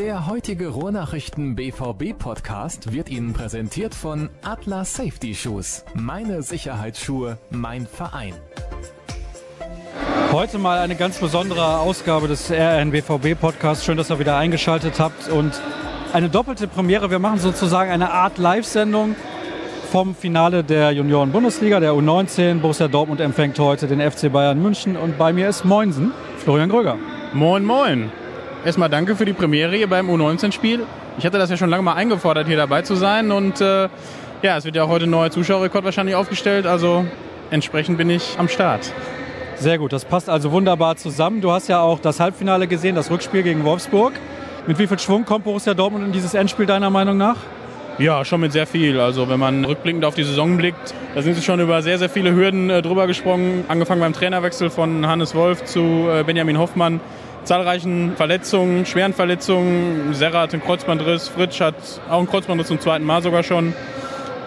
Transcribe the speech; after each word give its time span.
Der 0.00 0.26
heutige 0.26 0.68
Ruhrnachrichten 0.68 1.56
BVB 1.56 2.18
Podcast 2.18 2.94
wird 2.94 3.10
Ihnen 3.10 3.34
präsentiert 3.34 3.94
von 3.94 4.30
Atlas 4.42 4.94
Safety 4.94 5.34
Shoes. 5.34 5.84
Meine 5.92 6.40
Sicherheitsschuhe, 6.40 7.36
mein 7.50 7.86
Verein. 7.86 8.32
Heute 10.32 10.56
mal 10.56 10.78
eine 10.78 10.96
ganz 10.96 11.18
besondere 11.18 11.80
Ausgabe 11.80 12.28
des 12.28 12.50
RNBVB 12.50 13.38
Podcasts. 13.38 13.84
Schön, 13.84 13.98
dass 13.98 14.08
ihr 14.08 14.18
wieder 14.18 14.38
eingeschaltet 14.38 14.98
habt 14.98 15.28
und 15.28 15.60
eine 16.14 16.30
doppelte 16.30 16.66
Premiere. 16.66 17.10
Wir 17.10 17.18
machen 17.18 17.38
sozusagen 17.38 17.90
eine 17.90 18.10
Art 18.10 18.38
Live-Sendung 18.38 19.16
vom 19.92 20.14
Finale 20.14 20.64
der 20.64 20.92
Junioren-Bundesliga, 20.92 21.78
der 21.78 21.92
U19. 21.92 22.60
Borussia 22.60 22.88
Dortmund 22.88 23.20
empfängt 23.20 23.58
heute 23.58 23.86
den 23.86 24.00
FC 24.00 24.32
Bayern 24.32 24.62
München 24.62 24.96
und 24.96 25.18
bei 25.18 25.34
mir 25.34 25.50
ist 25.50 25.66
Moinsen, 25.66 26.12
Florian 26.38 26.70
Gröger. 26.70 26.96
Moin, 27.34 27.66
moin. 27.66 28.10
Erstmal 28.62 28.90
danke 28.90 29.16
für 29.16 29.24
die 29.24 29.32
Premiere 29.32 29.74
hier 29.74 29.88
beim 29.88 30.10
U19-Spiel. 30.10 30.84
Ich 31.16 31.24
hatte 31.24 31.38
das 31.38 31.48
ja 31.48 31.56
schon 31.56 31.70
lange 31.70 31.82
mal 31.82 31.94
eingefordert, 31.94 32.46
hier 32.46 32.58
dabei 32.58 32.82
zu 32.82 32.94
sein 32.94 33.32
und 33.32 33.60
äh, 33.62 33.88
ja, 34.42 34.56
es 34.58 34.66
wird 34.66 34.76
ja 34.76 34.84
auch 34.84 34.88
heute 34.88 35.04
ein 35.04 35.10
neuer 35.10 35.30
Zuschauerrekord 35.30 35.84
wahrscheinlich 35.84 36.14
aufgestellt, 36.14 36.66
also 36.66 37.06
entsprechend 37.50 37.96
bin 37.96 38.10
ich 38.10 38.36
am 38.38 38.48
Start. 38.48 38.92
Sehr 39.56 39.78
gut, 39.78 39.94
das 39.94 40.04
passt 40.04 40.28
also 40.28 40.52
wunderbar 40.52 40.96
zusammen. 40.96 41.40
Du 41.40 41.52
hast 41.52 41.68
ja 41.68 41.80
auch 41.80 42.00
das 42.00 42.20
Halbfinale 42.20 42.66
gesehen, 42.66 42.94
das 42.94 43.10
Rückspiel 43.10 43.42
gegen 43.42 43.64
Wolfsburg. 43.64 44.12
Mit 44.66 44.78
wie 44.78 44.86
viel 44.86 44.98
Schwung 44.98 45.24
kommt 45.24 45.44
Borussia 45.44 45.72
Dortmund 45.72 46.04
in 46.04 46.12
dieses 46.12 46.34
Endspiel 46.34 46.66
deiner 46.66 46.90
Meinung 46.90 47.16
nach? 47.16 47.36
Ja, 47.98 48.24
schon 48.24 48.40
mit 48.40 48.52
sehr 48.52 48.66
viel. 48.66 49.00
Also 49.00 49.28
wenn 49.28 49.40
man 49.40 49.64
rückblickend 49.64 50.04
auf 50.04 50.14
die 50.14 50.24
Saison 50.24 50.56
blickt, 50.56 50.94
da 51.14 51.22
sind 51.22 51.34
sie 51.34 51.42
schon 51.42 51.60
über 51.60 51.82
sehr, 51.82 51.98
sehr 51.98 52.08
viele 52.08 52.34
Hürden 52.34 52.70
äh, 52.70 52.82
drüber 52.82 53.06
gesprungen. 53.06 53.64
Angefangen 53.68 54.00
beim 54.00 54.12
Trainerwechsel 54.12 54.70
von 54.70 55.06
Hannes 55.06 55.34
Wolf 55.34 55.64
zu 55.64 56.08
äh, 56.10 56.24
Benjamin 56.24 56.58
Hoffmann. 56.58 57.00
Zahlreichen 57.44 58.12
Verletzungen, 58.16 58.86
schweren 58.86 59.12
Verletzungen. 59.12 60.14
Serra 60.14 60.42
hat 60.42 60.52
einen 60.52 60.62
Kreuzbandriss, 60.62 61.28
Fritsch 61.28 61.60
hat 61.60 61.74
auch 62.08 62.18
einen 62.18 62.28
Kreuzbandriss 62.28 62.68
zum 62.68 62.80
zweiten 62.80 63.04
Mal 63.04 63.22
sogar 63.22 63.42
schon. 63.42 63.74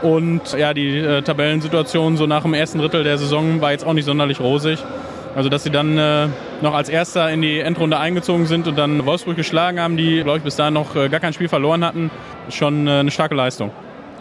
Und 0.02 0.54
ja, 0.58 0.73
die 0.73 0.98
äh, 0.98 1.22
Tabellensituation 1.22 2.17
so 2.17 2.28
nach 2.28 2.44
dem 2.44 2.54
ersten 2.54 2.80
Drittel 2.80 3.04
der 3.04 3.17
Saison 3.17 3.62
war 3.62 3.72
jetzt 3.72 3.86
auch 3.86 3.94
nicht 3.94 4.06
sonderlich 4.06 4.40
rosig. 4.40 4.80
Also 5.36 5.50
dass 5.50 5.64
sie 5.64 5.72
dann 5.72 5.98
äh, 5.98 6.28
noch 6.62 6.76
als 6.76 6.90
Erster 6.90 7.32
in 7.32 7.42
die 7.42 7.59
Endrunde 7.59 7.98
eingezogen 7.98 8.45
sind 8.45 8.67
und 8.67 8.78
dann 8.78 9.06
Wolfsburg 9.06 9.36
geschlagen 9.36 9.80
haben, 9.80 9.98
die, 9.98 10.22
glaube 10.22 10.38
ich, 10.38 10.44
bis 10.44 10.56
dahin 10.56 10.76
noch 10.76 10.95
äh, 10.95 11.10
gar 11.10 11.20
kein 11.20 11.34
Spiel 11.34 11.48
verloren 11.48 11.84
hatten, 11.84 12.12
ist 12.48 12.58
schon 12.58 12.88
äh, 12.88 12.92
eine 12.92 13.12
starke 13.12 13.34
Leistung. 13.34 13.72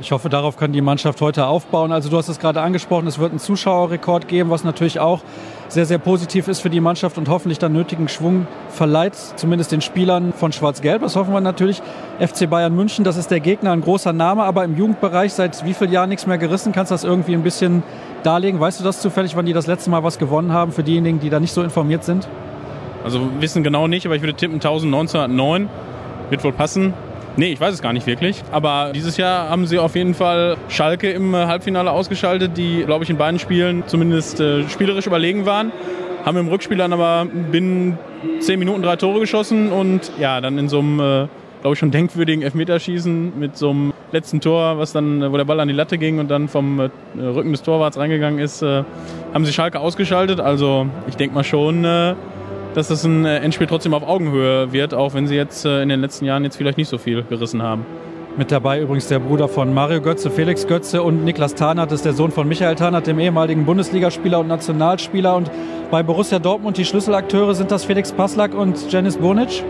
Ich 0.00 0.10
hoffe, 0.10 0.28
darauf 0.28 0.56
kann 0.56 0.72
die 0.72 0.80
Mannschaft 0.80 1.20
heute 1.20 1.46
aufbauen. 1.46 1.92
Also 1.92 2.08
du 2.08 2.16
hast 2.16 2.28
es 2.28 2.38
gerade 2.38 2.60
angesprochen, 2.60 3.06
es 3.06 3.18
wird 3.18 3.30
einen 3.30 3.38
Zuschauerrekord 3.38 4.26
geben, 4.26 4.50
was 4.50 4.64
natürlich 4.64 5.00
auch 5.00 5.20
sehr, 5.68 5.86
sehr 5.86 5.98
positiv 5.98 6.48
ist 6.48 6.60
für 6.60 6.70
die 6.70 6.80
Mannschaft 6.80 7.18
und 7.18 7.28
hoffentlich 7.28 7.58
dann 7.58 7.72
nötigen 7.72 8.08
Schwung 8.08 8.46
verleiht, 8.68 9.14
zumindest 9.36 9.70
den 9.70 9.80
Spielern 9.80 10.32
von 10.32 10.50
Schwarz-Gelb. 10.52 11.02
Das 11.02 11.14
hoffen 11.14 11.32
wir 11.32 11.40
natürlich. 11.40 11.82
FC 12.18 12.48
Bayern 12.48 12.74
München, 12.74 13.04
das 13.04 13.16
ist 13.16 13.30
der 13.30 13.40
Gegner, 13.40 13.72
ein 13.72 13.82
großer 13.82 14.12
Name, 14.12 14.44
aber 14.44 14.64
im 14.64 14.76
Jugendbereich 14.76 15.34
seit 15.34 15.64
wie 15.64 15.74
vielen 15.74 15.92
Jahren 15.92 16.08
nichts 16.08 16.27
mehr 16.27 16.38
gerissen. 16.38 16.72
Kannst 16.72 16.90
du 16.90 16.94
das 16.94 17.04
irgendwie 17.04 17.34
ein 17.34 17.42
bisschen 17.42 17.82
darlegen? 18.22 18.60
Weißt 18.60 18.80
du 18.80 18.84
das 18.84 19.00
zufällig, 19.00 19.36
wann 19.36 19.46
die 19.46 19.52
das 19.52 19.66
letzte 19.66 19.90
Mal 19.90 20.02
was 20.02 20.18
gewonnen 20.18 20.52
haben, 20.52 20.72
für 20.72 20.82
diejenigen, 20.82 21.20
die 21.20 21.30
da 21.30 21.38
nicht 21.38 21.52
so 21.52 21.62
informiert 21.62 22.02
sind? 22.02 22.28
Also 23.04 23.20
wissen 23.40 23.62
genau 23.62 23.88
nicht, 23.88 24.06
aber 24.06 24.16
ich 24.16 24.22
würde 24.22 24.34
tippen 24.34 24.54
1909. 24.56 25.68
Wird 26.30 26.44
wohl 26.44 26.52
passen. 26.52 26.94
Nee, 27.36 27.52
ich 27.52 27.61
weiß 27.61 27.72
es 27.75 27.83
gar 27.83 27.92
nicht 27.94 28.06
wirklich. 28.06 28.42
Aber 28.52 28.92
dieses 28.94 29.16
Jahr 29.16 29.48
haben 29.48 29.66
sie 29.66 29.78
auf 29.78 29.97
jeden 29.97 30.14
Fall 30.14 30.56
Schalke 30.69 31.11
im 31.11 31.34
äh, 31.34 31.47
Halbfinale 31.47 31.91
ausgeschaltet, 31.91 32.56
die, 32.56 32.84
glaube 32.84 33.05
ich, 33.05 33.11
in 33.11 33.16
beiden 33.16 33.39
Spielen 33.39 33.84
zumindest 33.86 34.39
äh, 34.41 34.69
spielerisch 34.69 35.06
überlegen 35.06 35.47
waren. 35.47 35.72
Haben 36.27 36.36
im 36.36 36.48
Rückspiel 36.48 36.77
dann 36.77 36.92
aber 36.92 37.27
binnen 37.50 37.98
zehn 38.41 38.58
Minuten 38.58 38.83
drei 38.83 38.97
Tore 38.97 39.20
geschossen 39.20 39.72
und 39.72 40.12
ja, 40.20 40.41
dann 40.41 40.58
in 40.58 40.69
so 40.69 40.80
einem, 40.80 41.00
äh, 41.00 41.27
glaube 41.62 41.72
ich, 41.72 41.78
schon 41.78 41.91
denkwürdigen 41.91 42.42
Elfmeterschießen 42.42 43.39
mit 43.39 43.56
so 43.56 43.70
einem 43.70 43.92
letzten 44.12 44.40
Tor, 44.40 44.79
was 44.79 44.92
dann, 44.92 45.33
wo 45.33 45.36
der 45.36 45.45
Ball 45.45 45.58
an 45.58 45.68
die 45.68 45.74
Latte 45.74 45.96
ging 45.96 46.18
und 46.18 46.30
dann 46.30 46.48
vom 46.48 46.80
äh, 46.80 46.90
Rücken 47.18 47.52
des 47.52 47.62
Torwarts 47.62 47.96
reingegangen 47.96 48.39
ist, 48.40 48.62
äh, 48.62 48.85
haben 49.33 49.46
sie 49.46 49.52
Schalke 49.55 49.80
ausgeschaltet. 49.80 50.39
Also 50.39 50.86
ich 51.08 51.17
denke 51.17 51.35
mal 51.35 51.45
schon, 51.45 51.85
äh, 51.85 52.14
dass 52.74 52.88
das 52.88 53.05
ein 53.05 53.24
äh, 53.24 53.38
Endspiel 53.38 53.66
trotzdem 53.66 53.94
auf 53.94 54.02
Augenhöhe 54.02 54.72
wird, 54.72 54.94
auch 54.94 55.14
wenn 55.14 55.27
sie 55.27 55.36
jetzt 55.36 55.64
äh, 55.64 55.83
in 55.83 55.88
den 55.88 56.00
letzten 56.00 56.24
Jahren 56.24 56.44
jetzt 56.44 56.56
vielleicht 56.56 56.78
nicht 56.78 56.88
so 56.88 56.98
viel 56.98 57.22
gerissen 57.22 57.62
haben. 57.62 57.84
Mit 58.36 58.50
dabei 58.50 58.80
übrigens 58.80 59.08
der 59.08 59.18
Bruder 59.18 59.46
von 59.46 59.74
Mario 59.74 60.00
Götze, 60.00 60.30
Felix 60.30 60.66
Götze 60.66 61.02
und 61.02 61.22
Niklas 61.22 61.55
Tarnath 61.55 61.92
ist 61.92 62.06
der 62.06 62.14
Sohn 62.14 62.30
von 62.30 62.48
Michael 62.48 62.77
Tarnath, 62.77 63.06
dem 63.06 63.18
ehemaligen 63.18 63.66
Bundesligaspieler 63.66 64.40
und 64.40 64.48
Nationalspieler. 64.48 65.36
Und 65.36 65.50
bei 65.90 66.02
Borussia 66.02 66.38
Dortmund 66.38 66.78
die 66.78 66.86
Schlüsselakteure 66.86 67.55
sind 67.55 67.70
das 67.70 67.84
Felix 67.84 68.11
Passlack 68.11 68.55
und 68.55 68.90
Janis 68.90 69.18
Bonic? 69.18 69.62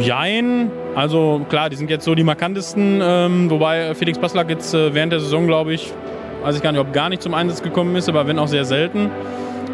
Jein. 0.00 0.70
Also 0.94 1.40
klar, 1.48 1.70
die 1.70 1.76
sind 1.76 1.88
jetzt 1.88 2.04
so 2.04 2.14
die 2.14 2.24
markantesten. 2.24 3.00
Ähm, 3.02 3.48
wobei 3.48 3.94
Felix 3.94 4.18
Passlack 4.18 4.50
jetzt 4.50 4.74
äh, 4.74 4.92
während 4.92 5.12
der 5.12 5.20
Saison, 5.20 5.46
glaube 5.46 5.72
ich, 5.72 5.90
weiß 6.42 6.56
ich 6.56 6.62
gar 6.62 6.72
nicht, 6.72 6.80
ob 6.80 6.92
gar 6.92 7.08
nicht 7.08 7.22
zum 7.22 7.32
Einsatz 7.32 7.62
gekommen 7.62 7.96
ist, 7.96 8.10
aber 8.10 8.26
wenn 8.26 8.38
auch 8.38 8.48
sehr 8.48 8.66
selten. 8.66 9.10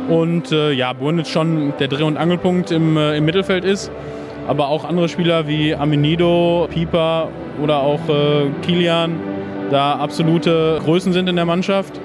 Und 0.09 0.53
äh, 0.53 0.73
ja, 0.73 0.93
Burnitz 0.93 1.29
schon 1.29 1.73
der 1.79 1.89
Dreh- 1.89 2.03
und 2.03 2.17
Angelpunkt 2.17 2.71
im, 2.71 2.97
äh, 2.97 3.17
im 3.17 3.25
Mittelfeld 3.25 3.65
ist. 3.65 3.91
Aber 4.47 4.69
auch 4.69 4.85
andere 4.85 5.09
Spieler 5.09 5.49
wie 5.49 5.75
Amenido, 5.75 6.69
Pieper 6.71 7.29
oder 7.63 7.81
auch 7.81 8.01
äh, 8.09 8.51
Kilian 8.63 9.13
da 9.71 9.95
absolute 9.95 10.81
Größen 10.85 11.13
sind 11.13 11.29
in 11.29 11.37
der 11.37 11.47
Mannschaft. 11.47 11.99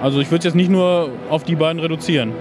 Also 0.00 0.20
ich 0.20 0.30
würde 0.30 0.38
es 0.38 0.44
jetzt 0.44 0.54
nicht 0.54 0.70
nur 0.70 1.10
auf 1.30 1.42
die 1.42 1.56
beiden 1.56 1.80
reduzieren. 1.80 2.32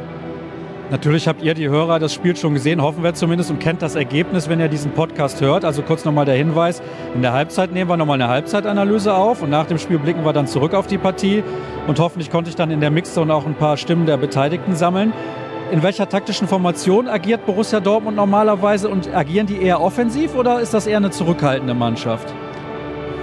Natürlich 0.91 1.27
habt 1.27 1.41
ihr, 1.41 1.53
die 1.53 1.69
Hörer, 1.69 1.97
das 1.97 2.13
Spiel 2.13 2.35
schon 2.35 2.53
gesehen, 2.53 2.81
hoffen 2.81 3.03
wir 3.03 3.13
zumindest, 3.13 3.49
und 3.49 3.59
kennt 3.59 3.81
das 3.81 3.95
Ergebnis, 3.95 4.49
wenn 4.49 4.59
ihr 4.59 4.67
diesen 4.67 4.91
Podcast 4.91 5.41
hört. 5.41 5.65
Also 5.65 5.81
kurz 5.81 6.05
nochmal 6.05 6.25
der 6.25 6.35
Hinweis, 6.35 6.81
in 7.15 7.21
der 7.21 7.33
Halbzeit 7.33 7.71
nehmen 7.71 7.89
wir 7.89 7.97
nochmal 7.97 8.21
eine 8.21 8.29
Halbzeitanalyse 8.29 9.13
auf 9.13 9.41
und 9.41 9.49
nach 9.49 9.65
dem 9.65 9.77
Spiel 9.79 9.97
blicken 9.97 10.25
wir 10.25 10.33
dann 10.33 10.45
zurück 10.45 10.73
auf 10.73 10.87
die 10.87 10.97
Partie 10.97 11.43
und 11.87 11.99
hoffentlich 11.99 12.29
konnte 12.29 12.49
ich 12.49 12.55
dann 12.55 12.69
in 12.69 12.81
der 12.81 12.91
Mixzone 12.91 13.33
auch 13.33 13.45
ein 13.45 13.55
paar 13.55 13.77
Stimmen 13.77 14.05
der 14.05 14.17
Beteiligten 14.17 14.75
sammeln. 14.75 15.13
In 15.71 15.81
welcher 15.81 16.07
taktischen 16.07 16.47
Formation 16.47 17.07
agiert 17.07 17.45
Borussia 17.45 17.79
Dortmund 17.79 18.17
normalerweise 18.17 18.89
und 18.89 19.13
agieren 19.15 19.47
die 19.47 19.61
eher 19.61 19.81
offensiv 19.81 20.35
oder 20.35 20.59
ist 20.59 20.73
das 20.73 20.85
eher 20.85 20.97
eine 20.97 21.09
zurückhaltende 21.09 21.73
Mannschaft? 21.73 22.33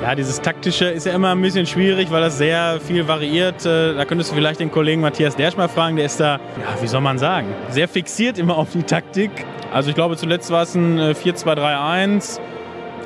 Ja, 0.03 0.15
dieses 0.15 0.41
Taktische 0.41 0.87
ist 0.87 1.05
ja 1.05 1.13
immer 1.13 1.33
ein 1.33 1.43
bisschen 1.43 1.67
schwierig, 1.67 2.11
weil 2.11 2.23
das 2.23 2.39
sehr 2.39 2.81
viel 2.81 3.07
variiert. 3.07 3.67
Äh, 3.67 3.95
da 3.95 4.07
könntest 4.07 4.31
du 4.31 4.35
vielleicht 4.35 4.59
den 4.59 4.71
Kollegen 4.71 5.03
Matthias 5.03 5.37
Dersch 5.37 5.59
mal 5.59 5.69
fragen, 5.69 5.97
der 5.97 6.07
ist 6.07 6.19
da, 6.19 6.37
ja, 6.37 6.81
wie 6.83 6.87
soll 6.87 7.03
man 7.03 7.19
sagen, 7.19 7.49
sehr 7.69 7.87
fixiert 7.87 8.39
immer 8.39 8.57
auf 8.57 8.71
die 8.73 8.83
Taktik. 8.83 9.31
Also 9.73 9.91
ich 9.91 9.95
glaube, 9.95 10.17
zuletzt 10.17 10.51
war 10.51 10.63
es 10.63 10.75
ein 10.75 10.99
4-2-3-1. 10.99 12.39
Äh, 12.39 12.43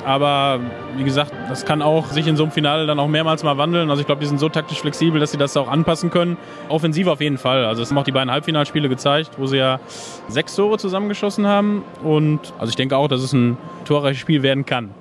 Aber 0.05 0.61
wie 0.95 1.03
gesagt, 1.03 1.33
das 1.49 1.65
kann 1.65 1.81
auch 1.81 2.11
sich 2.11 2.27
in 2.27 2.37
so 2.37 2.43
einem 2.43 2.53
Finale 2.53 2.87
dann 2.87 2.97
auch 2.99 3.09
mehrmals 3.09 3.43
mal 3.43 3.57
wandeln. 3.57 3.89
Also 3.89 3.99
ich 3.99 4.05
glaube, 4.05 4.21
die 4.21 4.27
sind 4.27 4.39
so 4.39 4.47
taktisch 4.47 4.79
flexibel, 4.79 5.19
dass 5.19 5.31
sie 5.31 5.37
das 5.37 5.57
auch 5.57 5.67
anpassen 5.67 6.11
können. 6.11 6.37
Offensiv 6.69 7.07
auf 7.07 7.19
jeden 7.19 7.37
Fall. 7.37 7.65
Also 7.65 7.81
es 7.81 7.89
haben 7.89 7.97
auch 7.97 8.03
die 8.03 8.13
beiden 8.13 8.31
Halbfinalspiele 8.31 8.87
gezeigt, 8.87 9.31
wo 9.37 9.47
sie 9.47 9.57
ja 9.57 9.81
sechs 10.29 10.55
Tore 10.55 10.77
zusammengeschossen 10.77 11.45
haben. 11.45 11.83
Und 12.03 12.53
also 12.57 12.69
ich 12.69 12.77
denke 12.77 12.95
auch, 12.95 13.09
dass 13.09 13.21
es 13.21 13.33
ein 13.33 13.57
torreiches 13.83 14.19
Spiel 14.21 14.43
werden 14.43 14.65
kann. 14.65 14.91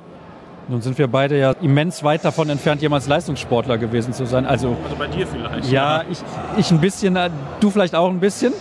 Nun 0.68 0.80
sind 0.80 0.96
wir 0.96 1.08
beide 1.08 1.38
ja 1.38 1.52
immens 1.60 2.02
weit 2.02 2.24
davon 2.24 2.48
entfernt, 2.48 2.80
jemals 2.80 3.06
Leistungssportler 3.06 3.76
gewesen 3.76 4.14
zu 4.14 4.24
sein. 4.24 4.46
Also, 4.46 4.76
also 4.84 4.96
bei 4.96 5.08
dir 5.08 5.26
vielleicht. 5.26 5.70
Ja, 5.70 6.04
ich, 6.10 6.18
ich 6.56 6.70
ein 6.70 6.80
bisschen, 6.80 7.16
äh, 7.16 7.28
du 7.60 7.70
vielleicht 7.70 7.94
auch 7.94 8.08
ein 8.08 8.20
bisschen. 8.20 8.52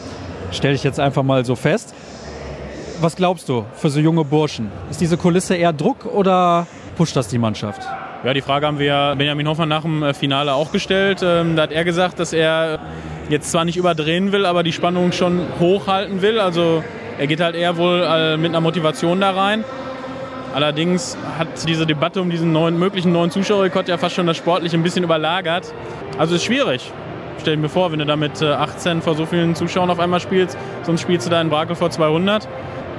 Stell 0.51 0.75
ich 0.75 0.83
jetzt 0.83 0.99
einfach 0.99 1.23
mal 1.23 1.45
so 1.45 1.55
fest. 1.55 1.95
Was 2.99 3.15
glaubst 3.15 3.47
du 3.49 3.65
für 3.73 3.89
so 3.89 3.99
junge 3.99 4.25
Burschen? 4.25 4.69
Ist 4.89 5.01
diese 5.01 5.17
Kulisse 5.17 5.55
eher 5.55 5.73
Druck 5.73 6.05
oder 6.05 6.67
pusht 6.95 7.15
das 7.15 7.29
die 7.29 7.37
Mannschaft? 7.37 7.81
Ja, 8.23 8.33
die 8.33 8.41
Frage 8.41 8.67
haben 8.67 8.79
wir 8.79 9.15
Benjamin 9.17 9.47
Hoffmann 9.47 9.69
nach 9.69 9.81
dem 9.83 10.03
äh, 10.03 10.13
Finale 10.13 10.53
auch 10.53 10.71
gestellt. 10.71 11.21
Ähm, 11.23 11.55
da 11.55 11.63
hat 11.63 11.71
er 11.71 11.85
gesagt, 11.85 12.19
dass 12.19 12.33
er 12.33 12.79
jetzt 13.29 13.49
zwar 13.51 13.63
nicht 13.63 13.77
überdrehen 13.77 14.31
will, 14.33 14.45
aber 14.45 14.63
die 14.63 14.73
Spannung 14.73 15.13
schon 15.13 15.41
hochhalten 15.59 16.21
will. 16.21 16.39
Also 16.39 16.83
er 17.17 17.27
geht 17.27 17.39
halt 17.39 17.55
eher 17.55 17.77
wohl 17.77 18.05
äh, 18.05 18.35
mit 18.37 18.49
einer 18.49 18.61
Motivation 18.61 19.21
da 19.21 19.31
rein. 19.31 19.63
Allerdings 20.53 21.17
hat 21.37 21.67
diese 21.67 21.85
Debatte 21.85 22.21
um 22.21 22.29
diesen 22.29 22.51
neuen, 22.51 22.77
möglichen 22.77 23.11
neuen 23.11 23.31
Zuschauerrekord 23.31 23.87
ja 23.87 23.97
fast 23.97 24.15
schon 24.15 24.27
das 24.27 24.37
Sportliche 24.37 24.77
ein 24.77 24.83
bisschen 24.83 25.03
überlagert. 25.03 25.73
Also 26.17 26.35
ist 26.35 26.43
schwierig. 26.43 26.91
Stell 27.41 27.55
dir 27.55 27.61
mir 27.61 27.69
vor, 27.69 27.91
wenn 27.91 27.99
du 27.99 28.05
da 28.05 28.15
mit 28.15 28.41
18 28.41 29.01
vor 29.01 29.15
so 29.15 29.25
vielen 29.25 29.55
Zuschauern 29.55 29.89
auf 29.89 29.99
einmal 29.99 30.19
spielst, 30.19 30.57
sonst 30.83 31.01
spielst 31.01 31.25
du 31.25 31.31
da 31.31 31.41
in 31.41 31.49
Brakel 31.49 31.75
vor 31.75 31.89
200. 31.89 32.47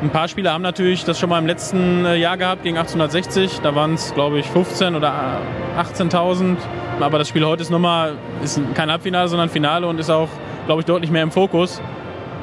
Ein 0.02 0.10
paar 0.10 0.28
Spieler 0.28 0.52
haben 0.52 0.62
natürlich 0.62 1.04
das 1.04 1.18
schon 1.18 1.30
mal 1.30 1.38
im 1.38 1.46
letzten 1.46 2.04
Jahr 2.04 2.36
gehabt, 2.36 2.64
gegen 2.64 2.76
1860. 2.76 3.60
Da 3.62 3.74
waren 3.74 3.94
es, 3.94 4.12
glaube 4.12 4.38
ich, 4.38 4.46
15 4.46 4.96
oder 4.96 5.40
18.000. 5.78 6.56
Aber 7.00 7.18
das 7.18 7.28
Spiel 7.28 7.44
heute 7.46 7.62
ist 7.62 7.70
nochmal, 7.70 8.16
ist 8.42 8.60
kein 8.74 8.90
Halbfinale, 8.90 9.28
sondern 9.28 9.48
Finale 9.48 9.86
und 9.86 9.98
ist 9.98 10.10
auch, 10.10 10.28
glaube 10.66 10.80
ich, 10.80 10.86
deutlich 10.86 11.10
mehr 11.10 11.22
im 11.22 11.30
Fokus. 11.30 11.80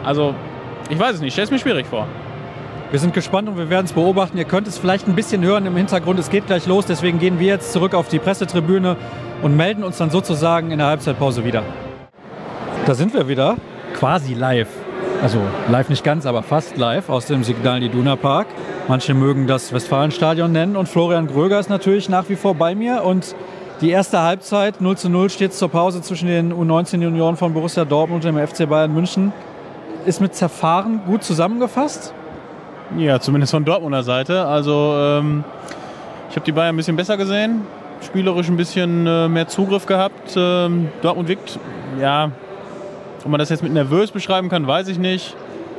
Also, 0.03 0.33
ich 0.89 0.97
weiß 0.97 1.15
es 1.15 1.21
nicht, 1.21 1.33
stell 1.33 1.43
es 1.43 1.51
mir 1.51 1.59
schwierig 1.59 1.85
vor. 1.85 2.07
Wir 2.91 2.99
sind 2.99 3.13
gespannt 3.13 3.47
und 3.47 3.57
wir 3.57 3.69
werden 3.69 3.85
es 3.85 3.93
beobachten. 3.93 4.37
Ihr 4.37 4.43
könnt 4.43 4.67
es 4.67 4.77
vielleicht 4.77 5.07
ein 5.07 5.15
bisschen 5.15 5.41
hören 5.45 5.65
im 5.65 5.77
Hintergrund. 5.77 6.19
Es 6.19 6.29
geht 6.29 6.47
gleich 6.47 6.67
los. 6.67 6.85
Deswegen 6.85 7.19
gehen 7.19 7.39
wir 7.39 7.47
jetzt 7.47 7.71
zurück 7.71 7.93
auf 7.93 8.09
die 8.09 8.19
Pressetribüne 8.19 8.97
und 9.41 9.55
melden 9.55 9.85
uns 9.85 9.97
dann 9.97 10.09
sozusagen 10.09 10.71
in 10.71 10.79
der 10.79 10.87
Halbzeitpause 10.87 11.45
wieder. 11.45 11.63
Da 12.85 12.93
sind 12.93 13.13
wir 13.13 13.29
wieder, 13.29 13.55
quasi 13.93 14.33
live. 14.33 14.67
Also 15.23 15.39
live 15.69 15.87
nicht 15.87 16.03
ganz, 16.03 16.25
aber 16.25 16.43
fast 16.43 16.75
live 16.75 17.07
aus 17.07 17.27
dem 17.27 17.45
Signal 17.45 17.81
Iduna 17.81 18.17
Park. 18.17 18.47
Manche 18.89 19.13
mögen 19.13 19.47
das 19.47 19.71
Westfalenstadion 19.71 20.51
nennen 20.51 20.75
und 20.75 20.89
Florian 20.89 21.27
Gröger 21.27 21.61
ist 21.61 21.69
natürlich 21.69 22.09
nach 22.09 22.27
wie 22.27 22.35
vor 22.35 22.55
bei 22.55 22.75
mir 22.75 23.05
und 23.05 23.35
die 23.79 23.91
erste 23.91 24.21
Halbzeit 24.21 24.81
0 24.81 24.97
zu 24.97 25.07
0 25.09 25.29
steht 25.29 25.53
zur 25.53 25.69
Pause 25.69 26.01
zwischen 26.01 26.27
den 26.27 26.51
U19-Junioren 26.51 27.37
von 27.37 27.53
Borussia 27.53 27.85
Dortmund 27.85 28.25
und 28.25 28.35
dem 28.35 28.47
FC 28.47 28.67
Bayern 28.67 28.93
München. 28.93 29.31
Ist 30.05 30.19
mit 30.19 30.35
zerfahren 30.35 31.01
gut 31.05 31.23
zusammengefasst? 31.23 32.13
Ja, 32.97 33.19
zumindest 33.21 33.51
von 33.51 33.63
Dortmunder 33.63 34.03
Seite. 34.03 34.45
Also 34.45 34.95
ähm, 34.97 35.45
ich 36.29 36.35
habe 36.35 36.45
die 36.45 36.51
Bayern 36.51 36.75
ein 36.75 36.77
bisschen 36.77 36.97
besser 36.97 37.15
gesehen, 37.15 37.61
spielerisch 38.03 38.49
ein 38.49 38.57
bisschen 38.57 39.07
äh, 39.07 39.29
mehr 39.29 39.47
Zugriff 39.47 39.85
gehabt. 39.85 40.35
Ähm, 40.35 40.89
Dortmund 41.01 41.29
wirkt, 41.29 41.57
ja, 42.01 42.31
ob 43.23 43.31
man 43.31 43.39
das 43.39 43.49
jetzt 43.49 43.63
mit 43.63 43.71
nervös 43.71 44.11
beschreiben 44.11 44.49
kann, 44.49 44.67
weiß 44.67 44.89
ich 44.89 44.99
nicht. 44.99 45.35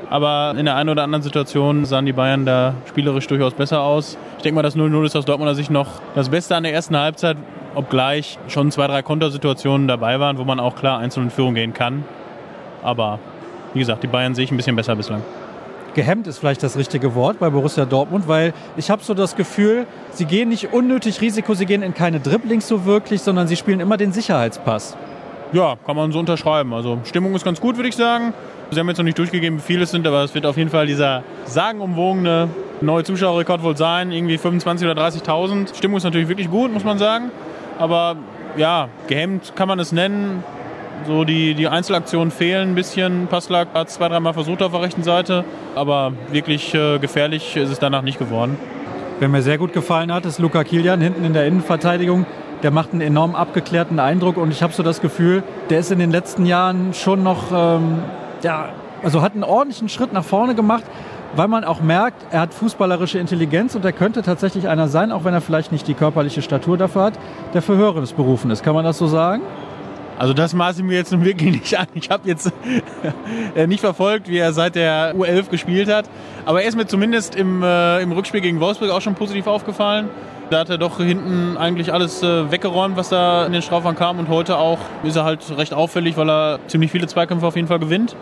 Aber 0.08 0.54
in 0.58 0.64
der 0.64 0.76
einen 0.76 0.88
oder 0.88 1.02
anderen 1.02 1.22
Situation 1.22 1.84
sahen 1.84 2.06
die 2.06 2.12
Bayern 2.12 2.46
da 2.46 2.74
spielerisch 2.88 3.26
durchaus 3.26 3.54
besser 3.54 3.80
aus. 3.82 4.16
Ich 4.38 4.42
denke 4.42 4.56
mal, 4.56 4.62
das 4.62 4.76
0-0 4.76 5.04
ist 5.04 5.16
aus 5.16 5.24
Dortmunder 5.26 5.54
Sicht 5.54 5.70
noch 5.70 5.88
das 6.14 6.30
Beste 6.30 6.56
an 6.56 6.62
der 6.62 6.72
ersten 6.72 6.96
Halbzeit, 6.96 7.36
obgleich 7.74 8.38
schon 8.48 8.70
zwei, 8.70 8.86
drei 8.86 9.02
Kontersituationen 9.02 9.86
dabei 9.86 10.18
waren, 10.18 10.38
wo 10.38 10.44
man 10.44 10.60
auch 10.60 10.76
klar 10.76 10.98
einzeln 10.98 11.24
in 11.24 11.30
Führung 11.30 11.54
gehen 11.54 11.74
kann. 11.74 12.04
Aber 12.82 13.18
wie 13.74 13.80
gesagt, 13.80 14.02
die 14.02 14.06
Bayern 14.06 14.34
sehe 14.34 14.44
ich 14.44 14.50
ein 14.50 14.56
bisschen 14.56 14.76
besser 14.76 14.96
bislang 14.96 15.22
gehemmt 15.94 16.26
ist 16.26 16.38
vielleicht 16.38 16.62
das 16.62 16.76
richtige 16.76 17.14
Wort 17.14 17.38
bei 17.38 17.50
Borussia 17.50 17.84
Dortmund, 17.84 18.28
weil 18.28 18.52
ich 18.76 18.90
habe 18.90 19.02
so 19.02 19.14
das 19.14 19.36
Gefühl, 19.36 19.86
sie 20.10 20.24
gehen 20.24 20.48
nicht 20.48 20.72
unnötig 20.72 21.20
Risiko, 21.20 21.54
sie 21.54 21.66
gehen 21.66 21.82
in 21.82 21.94
keine 21.94 22.20
Dribblings 22.20 22.68
so 22.68 22.84
wirklich, 22.84 23.22
sondern 23.22 23.48
sie 23.48 23.56
spielen 23.56 23.80
immer 23.80 23.96
den 23.96 24.12
Sicherheitspass. 24.12 24.96
Ja, 25.52 25.76
kann 25.84 25.96
man 25.96 26.12
so 26.12 26.18
unterschreiben. 26.18 26.72
Also 26.72 26.98
Stimmung 27.04 27.34
ist 27.34 27.44
ganz 27.44 27.60
gut, 27.60 27.76
würde 27.76 27.88
ich 27.88 27.96
sagen. 27.96 28.32
Sie 28.70 28.80
haben 28.80 28.88
jetzt 28.88 28.96
noch 28.96 29.04
nicht 29.04 29.18
durchgegeben, 29.18 29.58
wie 29.58 29.62
viele 29.62 29.82
es 29.82 29.90
sind, 29.90 30.06
aber 30.06 30.24
es 30.24 30.34
wird 30.34 30.46
auf 30.46 30.56
jeden 30.56 30.70
Fall 30.70 30.86
dieser 30.86 31.22
sagenumwogene 31.44 32.48
neue 32.80 33.04
Zuschauerrekord 33.04 33.62
wohl 33.62 33.76
sein. 33.76 34.12
Irgendwie 34.12 34.36
25.000 34.36 34.90
oder 34.90 35.06
30.000. 35.06 35.76
Stimmung 35.76 35.98
ist 35.98 36.04
natürlich 36.04 36.28
wirklich 36.28 36.50
gut, 36.50 36.72
muss 36.72 36.84
man 36.84 36.96
sagen. 36.96 37.30
Aber 37.78 38.16
ja, 38.56 38.88
gehemmt 39.08 39.52
kann 39.56 39.68
man 39.68 39.78
es 39.78 39.92
nennen. 39.92 40.42
So 41.04 41.24
die, 41.24 41.54
die 41.54 41.66
Einzelaktionen 41.66 42.30
fehlen 42.30 42.70
ein 42.70 42.74
bisschen. 42.76 43.26
Passlack 43.26 43.68
hat 43.74 43.90
zwei, 43.90 44.08
dreimal 44.08 44.34
versucht 44.34 44.62
auf 44.62 44.70
der 44.70 44.82
rechten 44.82 45.02
Seite, 45.02 45.44
aber 45.74 46.12
wirklich 46.30 46.72
äh, 46.74 46.98
gefährlich 47.00 47.56
ist 47.56 47.70
es 47.70 47.80
danach 47.80 48.02
nicht 48.02 48.20
geworden. 48.20 48.56
Wer 49.18 49.28
mir 49.28 49.42
sehr 49.42 49.58
gut 49.58 49.72
gefallen 49.72 50.12
hat, 50.12 50.26
ist 50.26 50.38
Luca 50.38 50.62
Kilian 50.62 51.00
hinten 51.00 51.24
in 51.24 51.32
der 51.32 51.46
Innenverteidigung. 51.46 52.24
Der 52.62 52.70
macht 52.70 52.92
einen 52.92 53.00
enorm 53.00 53.34
abgeklärten 53.34 53.98
Eindruck 53.98 54.36
und 54.36 54.52
ich 54.52 54.62
habe 54.62 54.72
so 54.72 54.84
das 54.84 55.00
Gefühl, 55.00 55.42
der 55.70 55.80
ist 55.80 55.90
in 55.90 55.98
den 55.98 56.12
letzten 56.12 56.46
Jahren 56.46 56.94
schon 56.94 57.24
noch, 57.24 57.50
ähm, 57.52 57.98
ja, 58.42 58.68
also 59.02 59.22
hat 59.22 59.34
einen 59.34 59.42
ordentlichen 59.42 59.88
Schritt 59.88 60.12
nach 60.12 60.24
vorne 60.24 60.54
gemacht, 60.54 60.84
weil 61.34 61.48
man 61.48 61.64
auch 61.64 61.80
merkt, 61.80 62.24
er 62.30 62.40
hat 62.40 62.54
fußballerische 62.54 63.18
Intelligenz 63.18 63.74
und 63.74 63.84
er 63.84 63.92
könnte 63.92 64.22
tatsächlich 64.22 64.68
einer 64.68 64.86
sein, 64.86 65.10
auch 65.10 65.24
wenn 65.24 65.34
er 65.34 65.40
vielleicht 65.40 65.72
nicht 65.72 65.88
die 65.88 65.94
körperliche 65.94 66.42
Statur 66.42 66.78
dafür 66.78 67.02
hat, 67.04 67.14
der 67.54 67.62
für 67.62 67.76
Höheres 67.76 68.12
berufen 68.12 68.52
ist. 68.52 68.62
Kann 68.62 68.74
man 68.74 68.84
das 68.84 68.98
so 68.98 69.08
sagen? 69.08 69.42
Also 70.18 70.34
das 70.34 70.54
maße 70.54 70.80
ich 70.80 70.86
mir 70.86 70.94
jetzt 70.94 71.12
nun 71.12 71.24
wirklich 71.24 71.52
nicht 71.52 71.78
an. 71.78 71.86
Ich 71.94 72.10
habe 72.10 72.28
jetzt 72.28 72.52
äh, 73.54 73.66
nicht 73.66 73.80
verfolgt, 73.80 74.28
wie 74.28 74.38
er 74.38 74.52
seit 74.52 74.74
der 74.74 75.14
U11 75.14 75.50
gespielt 75.50 75.88
hat. 75.88 76.08
Aber 76.44 76.62
er 76.62 76.68
ist 76.68 76.76
mir 76.76 76.86
zumindest 76.86 77.34
im, 77.34 77.62
äh, 77.62 78.00
im 78.00 78.12
Rückspiel 78.12 78.40
gegen 78.40 78.60
Wolfsburg 78.60 78.90
auch 78.90 79.00
schon 79.00 79.14
positiv 79.14 79.46
aufgefallen. 79.46 80.08
Da 80.50 80.60
hat 80.60 80.70
er 80.70 80.78
doch 80.78 80.98
hinten 80.98 81.56
eigentlich 81.56 81.92
alles 81.92 82.22
äh, 82.22 82.50
weggeräumt, 82.50 82.96
was 82.96 83.08
da 83.08 83.46
in 83.46 83.52
den 83.52 83.62
Strafraum 83.62 83.96
kam. 83.96 84.18
Und 84.18 84.28
heute 84.28 84.58
auch 84.58 84.78
ist 85.02 85.16
er 85.16 85.24
halt 85.24 85.40
recht 85.56 85.72
auffällig, 85.72 86.16
weil 86.16 86.28
er 86.28 86.58
ziemlich 86.66 86.90
viele 86.90 87.06
Zweikämpfe 87.06 87.46
auf 87.46 87.56
jeden 87.56 87.68
Fall 87.68 87.78
gewinnt. 87.78 88.14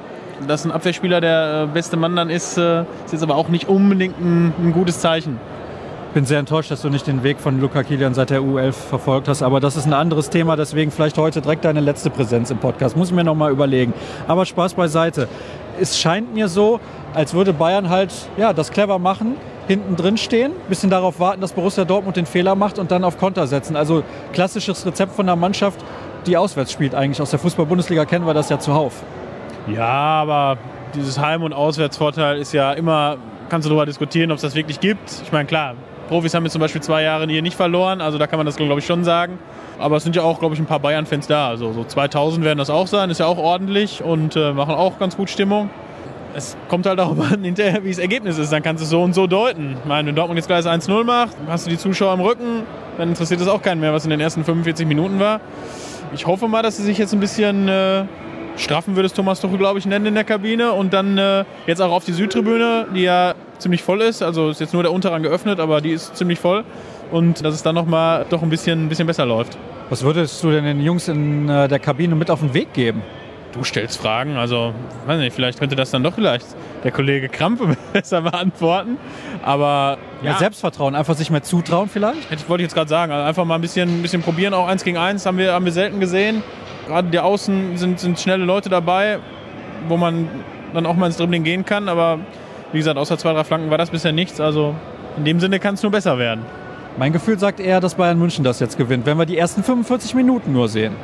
Dass 0.47 0.65
ein 0.65 0.71
Abwehrspieler 0.71 1.21
der 1.21 1.65
äh, 1.65 1.67
beste 1.67 1.97
Mann 1.97 2.15
dann 2.17 2.31
ist, 2.31 2.57
äh, 2.57 2.83
ist 3.05 3.13
jetzt 3.13 3.23
aber 3.23 3.37
auch 3.37 3.49
nicht 3.49 3.69
unbedingt 3.69 4.19
ein, 4.21 4.55
ein 4.59 4.73
gutes 4.73 5.01
Zeichen 5.01 5.39
bin 6.15 6.25
sehr 6.25 6.39
enttäuscht, 6.39 6.71
dass 6.71 6.83
du 6.83 6.89
nicht 6.89 7.07
den 7.07 7.23
Weg 7.23 7.39
von 7.39 7.61
Luca 7.61 7.83
Kilian 7.83 8.15
seit 8.15 8.31
der 8.31 8.41
U11 8.41 8.73
verfolgt 8.73 9.29
hast. 9.29 9.43
Aber 9.43 9.61
das 9.61 9.77
ist 9.77 9.87
ein 9.87 9.93
anderes 9.93 10.31
Thema, 10.31 10.57
deswegen 10.57 10.91
vielleicht 10.91 11.19
heute 11.19 11.41
direkt 11.41 11.65
deine 11.65 11.81
letzte 11.81 12.11
Präsenz 12.11 12.51
im 12.51 12.59
Podcast. 12.59 12.97
Muss 12.97 13.09
ich 13.09 13.15
mir 13.15 13.25
nochmal 13.25 13.53
überlegen. 13.53 13.93
Aber 14.27 14.45
Spaß 14.45 14.75
beiseite. 14.75 15.29
Es 15.81 15.99
scheint 15.99 16.35
mir 16.35 16.49
so, 16.49 16.81
als 17.15 17.33
würde 17.33 17.53
Bayern 17.53 17.89
halt 17.89 18.13
ja, 18.37 18.53
das 18.53 18.71
clever 18.71 18.99
machen, 18.99 19.37
hinten 19.69 19.97
drin 19.97 20.17
stehen, 20.17 20.53
bisschen 20.69 20.91
darauf 20.91 21.21
warten, 21.21 21.41
dass 21.41 21.53
Borussia 21.53 21.85
Dortmund 21.85 22.17
den 22.17 22.27
Fehler 22.27 22.55
macht 22.55 22.79
und 22.79 22.91
dann 22.91 23.05
auf 23.05 23.19
Konter 23.19 23.47
setzen. 23.47 23.77
Also 23.77 24.03
klassisches 24.33 24.85
Rezept 24.85 25.13
von 25.13 25.29
einer 25.29 25.37
Mannschaft, 25.37 25.79
die 26.27 26.37
auswärts 26.37 26.73
spielt 26.73 26.95
eigentlich. 26.95 27.23
Aus 27.23 27.31
der 27.31 27.39
Fußball-Bundesliga 27.39 28.05
kennen 28.05 28.27
wir 28.27 28.35
das 28.35 28.49
ja 28.49 28.59
zuhauf. 28.59 29.03
Ja, 29.69 29.87
aber 29.87 30.59
dieses 30.95 31.19
Heim- 31.21 31.45
und 31.45 31.53
Auswärtsvorteil 31.53 32.39
ist 32.39 32.53
ja 32.53 32.73
immer, 32.73 33.17
kannst 33.49 33.67
du 33.67 33.71
darüber 33.71 33.87
diskutieren, 33.87 34.33
ob 34.33 34.37
es 34.37 34.43
das 34.43 34.55
wirklich 34.57 34.81
gibt. 34.81 35.23
Ich 35.23 35.31
meine, 35.31 35.47
klar, 35.47 35.75
Profis 36.11 36.35
haben 36.35 36.43
jetzt 36.43 36.55
zum 36.55 36.61
Beispiel 36.61 36.83
zwei 36.83 37.05
Jahre 37.05 37.25
hier 37.29 37.41
nicht 37.41 37.57
verloren, 37.57 38.01
also 38.01 38.19
da 38.19 38.27
kann 38.27 38.37
man 38.37 38.45
das 38.45 38.57
glaube 38.57 38.81
ich 38.81 38.85
schon 38.87 39.05
sagen. 39.05 39.39
Aber 39.79 39.97
es 39.97 40.03
sind 40.03 40.17
ja 40.17 40.23
auch, 40.23 40.41
glaube 40.41 40.57
ich, 40.57 40.61
ein 40.61 40.67
paar 40.67 40.81
Bayern-Fans 40.81 41.29
da. 41.29 41.49
Also 41.49 41.73
so 41.73 41.85
2000 41.85 42.45
werden 42.45 42.59
das 42.59 42.69
auch 42.69 42.89
sein, 42.89 43.11
ist 43.11 43.21
ja 43.21 43.27
auch 43.27 43.39
ordentlich 43.39 44.03
und 44.03 44.35
äh, 44.35 44.53
machen 44.53 44.75
auch 44.75 44.99
ganz 44.99 45.17
gut 45.17 45.31
Stimmung. 45.31 45.71
Es 46.35 46.57
kommt 46.69 46.87
halt 46.87 46.99
darauf 46.99 47.19
an, 47.21 47.45
hinterher, 47.45 47.85
wie 47.85 47.91
das 47.91 47.99
Ergebnis 47.99 48.39
ist. 48.39 48.53
Dann 48.53 48.65
kannst 48.65 48.83
du 48.83 48.85
es 48.85 48.91
so 48.91 49.03
und 49.03 49.15
so 49.15 49.29
deuten. 49.29 49.77
Ich 49.79 49.89
meine, 49.89 50.09
wenn 50.09 50.17
Dortmund 50.17 50.37
jetzt 50.37 50.49
gleich 50.49 50.67
1-0 50.67 51.05
macht, 51.05 51.37
hast 51.49 51.67
du 51.67 51.71
die 51.71 51.79
Zuschauer 51.79 52.15
im 52.15 52.21
Rücken, 52.21 52.65
dann 52.99 53.11
interessiert 53.11 53.41
es 53.41 53.47
auch 53.47 53.63
keinen 53.63 53.81
mehr, 53.81 53.93
was 53.93 54.03
in 54.03 54.11
den 54.11 54.21
ersten 54.21 54.43
45 54.43 54.89
Minuten 54.89 55.21
war. 55.21 55.41
Ich 56.13 56.27
hoffe 56.27 56.49
mal, 56.49 56.63
dass 56.63 56.77
sie 56.77 56.83
sich 56.83 56.99
jetzt 56.99 57.15
ein 57.15 57.21
bisschen 57.21 57.69
äh, 57.69 58.05
straffen 58.61 58.97
würde 58.97 59.07
es 59.07 59.13
Thomas 59.13 59.41
Tuchel, 59.41 59.59
glaube 59.59 59.79
ich, 59.79 59.87
nennen 59.87 60.07
in 60.07 60.15
der 60.15 60.25
Kabine 60.25 60.73
und 60.73 60.93
dann 60.93 61.19
äh, 61.19 61.45
jetzt 61.67 61.81
auch 61.81 61.93
auf 61.93 62.05
die 62.05 62.13
Südtribüne, 62.13 62.87
die 62.95 63.03
ja 63.03 63.35
ziemlich 63.59 63.83
voll 63.83 64.01
ist. 64.01 64.23
Also 64.23 64.51
ist 64.51 64.61
jetzt 64.61 64.75
nur 64.75 64.83
der 64.83 64.93
Unterrang 64.93 65.23
geöffnet, 65.23 65.61
aber 65.61 65.81
die 65.81 65.91
ist 65.91 66.17
ziemlich 66.17 66.39
voll. 66.39 66.65
Und 67.11 67.45
dass 67.45 67.55
es 67.55 67.63
dann 67.63 67.75
nochmal 67.75 68.27
doch 68.31 68.43
ein 68.43 68.51
bisschen, 68.51 68.87
ein 68.87 68.89
bisschen 68.89 69.07
besser 69.07 69.27
läuft. 69.27 69.59
Was 69.89 70.03
würdest 70.03 70.43
du 70.45 70.51
denn 70.51 70.65
den 70.65 70.81
Jungs 70.81 71.09
in 71.09 71.49
äh, 71.49 71.67
der 71.67 71.81
Kabine 71.81 72.15
mit 72.15 72.31
auf 72.31 72.41
den 72.41 72.55
Weg 72.55 72.73
geben? 72.73 73.03
Du 73.53 73.65
stellst 73.65 74.01
Fragen, 74.01 74.37
also 74.37 74.73
weiß 75.07 75.19
nicht, 75.19 75.35
vielleicht 75.35 75.59
könnte 75.59 75.75
das 75.75 75.91
dann 75.91 76.05
doch 76.05 76.15
vielleicht 76.15 76.47
der 76.85 76.93
Kollege 76.93 77.29
Krampe 77.29 77.77
besser 77.93 78.23
beantworten. 78.23 78.97
Aber 79.43 79.99
ja, 80.23 80.33
ja 80.33 80.39
Selbstvertrauen, 80.39 80.95
einfach 80.95 81.17
sich 81.17 81.31
mehr 81.31 81.43
zutrauen 81.43 81.89
vielleicht? 81.89 82.31
Hätte, 82.31 82.49
wollte 82.49 82.63
ich 82.63 82.67
jetzt 82.67 82.75
gerade 82.75 82.89
sagen, 82.89 83.11
also 83.11 83.27
einfach 83.27 83.45
mal 83.45 83.57
ein 83.57 83.61
bisschen, 83.61 83.89
ein 83.89 84.03
bisschen 84.03 84.23
probieren, 84.23 84.55
auch 84.55 84.69
eins 84.69 84.85
gegen 84.85 84.99
eins 84.99 85.27
haben 85.27 85.39
wir, 85.39 85.53
haben 85.53 85.65
wir 85.65 85.73
selten 85.73 85.99
gesehen. 85.99 86.45
Gerade 86.87 87.09
die 87.09 87.19
Außen 87.19 87.77
sind, 87.77 88.01
sind 88.01 88.19
schnelle 88.19 88.45
Leute 88.45 88.69
dabei, 88.69 89.19
wo 89.89 89.97
man 89.97 90.29
dann 90.75 90.87
auch 90.87 90.95
mal 90.97 91.07
ins 91.07 91.17
Dribbling 91.17 91.45
gehen 91.45 91.65
kann, 91.65 91.89
aber 91.89 92.19
wie 92.73 92.79
gesagt, 92.79 92.99
außer 92.99 93.19
zwei, 93.19 93.33
drei 93.33 93.45
Flanken 93.45 93.71
war 93.71 93.79
das 93.79 93.91
bisher 93.91 94.13
nichts. 94.13 94.41
Also 94.41 94.75
in 95.17 95.25
dem 95.25 95.41
Sinne 95.41 95.59
kann 95.59 95.75
es 95.75 95.83
nur 95.83 95.93
besser 95.93 96.19
werden. 96.19 96.45
Mein 96.99 97.13
Gefühl 97.13 97.39
sagt 97.39 97.61
eher, 97.61 97.81
dass 97.81 97.95
Bayern 97.95 98.19
München 98.19 98.45
das 98.45 98.61
jetzt 98.61 98.77
gewinnt, 98.77 99.07
wenn 99.07 99.19
wir 99.19 99.27
die 99.27 99.39
ersten 99.39 99.63
45 99.63 100.15
Minuten 100.15 100.53
nur 100.53 100.69
sehen. 100.69 100.95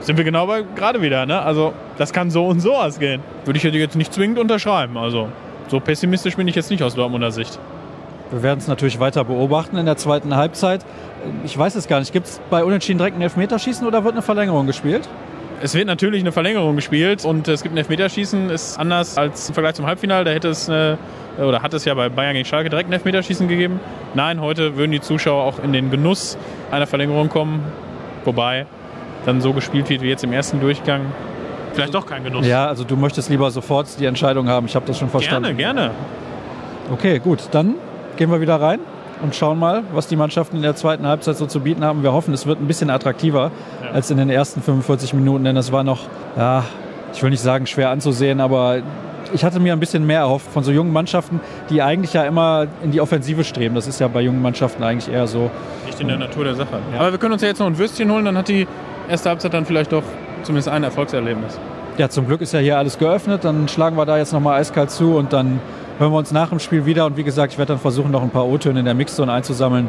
Sind 0.00 0.16
wir 0.16 0.24
genau 0.24 0.46
bei 0.46 0.62
gerade 0.74 1.02
wieder, 1.02 1.26
ne? 1.26 1.40
Also 1.40 1.72
das 1.98 2.12
kann 2.12 2.30
so 2.30 2.46
und 2.46 2.60
so 2.60 2.74
ausgehen. 2.76 3.22
Würde 3.44 3.56
ich 3.56 3.64
jetzt 3.64 3.96
nicht 3.96 4.12
zwingend 4.12 4.38
unterschreiben. 4.38 4.96
Also 4.96 5.28
so 5.68 5.80
pessimistisch 5.80 6.36
bin 6.36 6.46
ich 6.46 6.54
jetzt 6.54 6.70
nicht 6.70 6.82
aus 6.82 6.94
Dortmunder 6.94 7.32
Sicht. 7.32 7.58
Wir 8.30 8.42
werden 8.42 8.58
es 8.58 8.66
natürlich 8.66 8.98
weiter 8.98 9.24
beobachten 9.24 9.76
in 9.76 9.86
der 9.86 9.96
zweiten 9.96 10.34
Halbzeit. 10.34 10.84
Ich 11.44 11.56
weiß 11.56 11.74
es 11.76 11.86
gar 11.88 12.00
nicht. 12.00 12.12
Gibt 12.12 12.26
es 12.26 12.40
bei 12.50 12.64
Unentschieden 12.64 12.98
direkt 12.98 13.16
ein 13.16 13.22
Elfmeterschießen 13.22 13.86
oder 13.86 14.04
wird 14.04 14.14
eine 14.14 14.22
Verlängerung 14.22 14.66
gespielt? 14.66 15.08
Es 15.62 15.74
wird 15.74 15.86
natürlich 15.86 16.20
eine 16.20 16.32
Verlängerung 16.32 16.76
gespielt 16.76 17.24
und 17.24 17.48
es 17.48 17.62
gibt 17.62 17.74
ein 17.74 17.78
Elfmeterschießen. 17.78 18.50
Ist 18.50 18.78
anders 18.78 19.16
als 19.16 19.48
im 19.48 19.54
Vergleich 19.54 19.74
zum 19.74 19.86
Halbfinale. 19.86 20.24
Da 20.24 20.30
hätte 20.32 20.48
es 20.48 20.68
eine, 20.68 20.98
oder 21.38 21.62
hat 21.62 21.72
es 21.72 21.84
ja 21.84 21.94
bei 21.94 22.08
Bayern 22.08 22.34
gegen 22.34 22.44
Schalke 22.44 22.68
direkt 22.68 22.90
ein 22.90 22.92
Elfmeterschießen 22.92 23.48
gegeben. 23.48 23.80
Nein, 24.14 24.40
heute 24.40 24.76
würden 24.76 24.92
die 24.92 25.00
Zuschauer 25.00 25.44
auch 25.44 25.62
in 25.62 25.72
den 25.72 25.90
Genuss 25.90 26.36
einer 26.70 26.86
Verlängerung 26.86 27.28
kommen. 27.28 27.64
Wobei 28.24 28.66
dann 29.24 29.40
so 29.40 29.52
gespielt 29.52 29.88
wird 29.88 30.02
wie 30.02 30.08
jetzt 30.08 30.24
im 30.24 30.32
ersten 30.32 30.60
Durchgang. 30.60 31.02
Vielleicht 31.72 31.94
doch 31.94 32.06
kein 32.06 32.24
Genuss. 32.24 32.46
Ja, 32.46 32.66
also 32.66 32.84
du 32.84 32.96
möchtest 32.96 33.28
lieber 33.30 33.50
sofort 33.50 34.00
die 34.00 34.06
Entscheidung 34.06 34.48
haben. 34.48 34.66
Ich 34.66 34.74
habe 34.74 34.86
das 34.86 34.98
schon 34.98 35.08
verstanden. 35.08 35.56
Gerne, 35.56 35.90
gerne. 35.90 35.94
Okay, 36.92 37.18
gut. 37.18 37.48
Dann 37.50 37.74
gehen 38.16 38.30
wir 38.30 38.40
wieder 38.40 38.60
rein 38.60 38.80
und 39.22 39.34
schauen 39.34 39.58
mal, 39.58 39.82
was 39.92 40.08
die 40.08 40.16
Mannschaften 40.16 40.56
in 40.56 40.62
der 40.62 40.76
zweiten 40.76 41.06
Halbzeit 41.06 41.36
so 41.36 41.46
zu 41.46 41.60
bieten 41.60 41.84
haben. 41.84 42.02
Wir 42.02 42.12
hoffen, 42.12 42.34
es 42.34 42.46
wird 42.46 42.60
ein 42.60 42.66
bisschen 42.66 42.90
attraktiver 42.90 43.50
ja. 43.82 43.90
als 43.90 44.10
in 44.10 44.18
den 44.18 44.30
ersten 44.30 44.62
45 44.62 45.14
Minuten, 45.14 45.44
denn 45.44 45.56
es 45.56 45.72
war 45.72 45.84
noch, 45.84 46.00
ja, 46.36 46.64
ich 47.12 47.22
will 47.22 47.30
nicht 47.30 47.40
sagen 47.40 47.66
schwer 47.66 47.90
anzusehen, 47.90 48.40
aber 48.40 48.82
ich 49.32 49.44
hatte 49.44 49.58
mir 49.58 49.72
ein 49.72 49.80
bisschen 49.80 50.06
mehr 50.06 50.20
erhofft 50.20 50.50
von 50.50 50.62
so 50.62 50.70
jungen 50.70 50.92
Mannschaften, 50.92 51.40
die 51.70 51.82
eigentlich 51.82 52.12
ja 52.12 52.24
immer 52.24 52.66
in 52.82 52.92
die 52.92 53.00
Offensive 53.00 53.44
streben. 53.44 53.74
Das 53.74 53.86
ist 53.86 54.00
ja 54.00 54.08
bei 54.08 54.20
jungen 54.20 54.42
Mannschaften 54.42 54.82
eigentlich 54.82 55.12
eher 55.12 55.26
so. 55.26 55.50
Nicht 55.84 56.00
in 56.00 56.08
der 56.08 56.18
Natur 56.18 56.44
der 56.44 56.54
Sache. 56.54 56.78
Ja. 56.92 57.00
Aber 57.00 57.12
wir 57.12 57.18
können 57.18 57.32
uns 57.32 57.42
ja 57.42 57.48
jetzt 57.48 57.58
noch 57.58 57.66
ein 57.66 57.78
Würstchen 57.78 58.10
holen, 58.10 58.24
dann 58.24 58.36
hat 58.36 58.48
die 58.48 58.66
erste 59.08 59.30
Halbzeit 59.30 59.54
dann 59.54 59.64
vielleicht 59.64 59.92
doch 59.92 60.02
zumindest 60.42 60.68
ein 60.68 60.84
Erfolgserlebnis. 60.84 61.58
Ja, 61.98 62.10
zum 62.10 62.26
Glück 62.26 62.42
ist 62.42 62.52
ja 62.52 62.60
hier 62.60 62.76
alles 62.76 62.98
geöffnet. 62.98 63.44
Dann 63.44 63.68
schlagen 63.68 63.96
wir 63.96 64.04
da 64.04 64.18
jetzt 64.18 64.32
nochmal 64.32 64.60
eiskalt 64.60 64.90
zu 64.90 65.16
und 65.16 65.32
dann 65.32 65.60
hören 65.98 66.12
wir 66.12 66.18
uns 66.18 66.32
nach 66.32 66.50
dem 66.50 66.58
Spiel 66.58 66.84
wieder. 66.84 67.06
Und 67.06 67.16
wie 67.16 67.24
gesagt, 67.24 67.52
ich 67.52 67.58
werde 67.58 67.72
dann 67.72 67.80
versuchen, 67.80 68.10
noch 68.10 68.22
ein 68.22 68.30
paar 68.30 68.46
O-Töne 68.46 68.80
in 68.80 68.84
der 68.84 68.94
Mixzone 68.94 69.32
einzusammeln. 69.32 69.88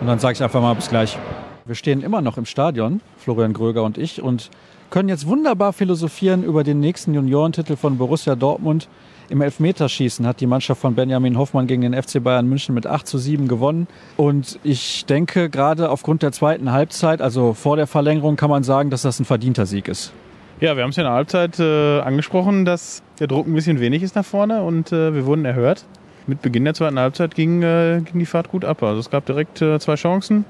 Und 0.00 0.06
dann 0.06 0.18
sage 0.18 0.34
ich 0.34 0.42
einfach 0.42 0.60
mal 0.60 0.74
bis 0.74 0.88
gleich. 0.88 1.18
Wir 1.64 1.74
stehen 1.74 2.02
immer 2.02 2.20
noch 2.20 2.38
im 2.38 2.46
Stadion, 2.46 3.00
Florian 3.18 3.52
Gröger 3.52 3.82
und 3.82 3.98
ich. 3.98 4.22
Und 4.22 4.50
können 4.90 5.08
jetzt 5.08 5.26
wunderbar 5.26 5.72
philosophieren 5.72 6.44
über 6.44 6.64
den 6.64 6.80
nächsten 6.80 7.12
Juniorentitel 7.12 7.76
von 7.76 7.98
Borussia 7.98 8.36
Dortmund. 8.36 8.88
Im 9.28 9.42
Elfmeterschießen 9.42 10.26
hat 10.26 10.40
die 10.40 10.46
Mannschaft 10.46 10.80
von 10.80 10.94
Benjamin 10.94 11.36
Hoffmann 11.36 11.66
gegen 11.66 11.82
den 11.82 12.00
FC 12.00 12.22
Bayern 12.22 12.48
München 12.48 12.74
mit 12.74 12.86
8 12.86 13.06
zu 13.06 13.18
7 13.18 13.48
gewonnen. 13.48 13.86
Und 14.16 14.58
ich 14.62 15.04
denke, 15.04 15.50
gerade 15.50 15.90
aufgrund 15.90 16.22
der 16.22 16.32
zweiten 16.32 16.72
Halbzeit, 16.72 17.20
also 17.20 17.52
vor 17.52 17.76
der 17.76 17.86
Verlängerung, 17.86 18.36
kann 18.36 18.48
man 18.48 18.62
sagen, 18.62 18.88
dass 18.88 19.02
das 19.02 19.20
ein 19.20 19.26
verdienter 19.26 19.66
Sieg 19.66 19.88
ist. 19.88 20.12
Ja, 20.60 20.76
wir 20.76 20.82
haben 20.82 20.90
es 20.90 20.96
ja 20.96 21.04
in 21.04 21.06
der 21.06 21.14
Halbzeit 21.14 21.60
äh, 21.60 22.00
angesprochen, 22.00 22.64
dass 22.64 23.04
der 23.20 23.28
Druck 23.28 23.46
ein 23.46 23.54
bisschen 23.54 23.78
wenig 23.78 24.02
ist 24.02 24.16
nach 24.16 24.24
vorne 24.24 24.62
und 24.62 24.90
äh, 24.90 25.14
wir 25.14 25.24
wurden 25.24 25.44
erhört. 25.44 25.84
Mit 26.26 26.42
Beginn 26.42 26.64
der 26.64 26.74
zweiten 26.74 26.98
Halbzeit 26.98 27.36
ging, 27.36 27.62
äh, 27.62 28.00
ging 28.04 28.18
die 28.18 28.26
Fahrt 28.26 28.48
gut 28.48 28.64
ab. 28.64 28.82
Also 28.82 28.98
es 28.98 29.08
gab 29.08 29.24
direkt 29.24 29.62
äh, 29.62 29.78
zwei 29.78 29.94
Chancen 29.94 30.44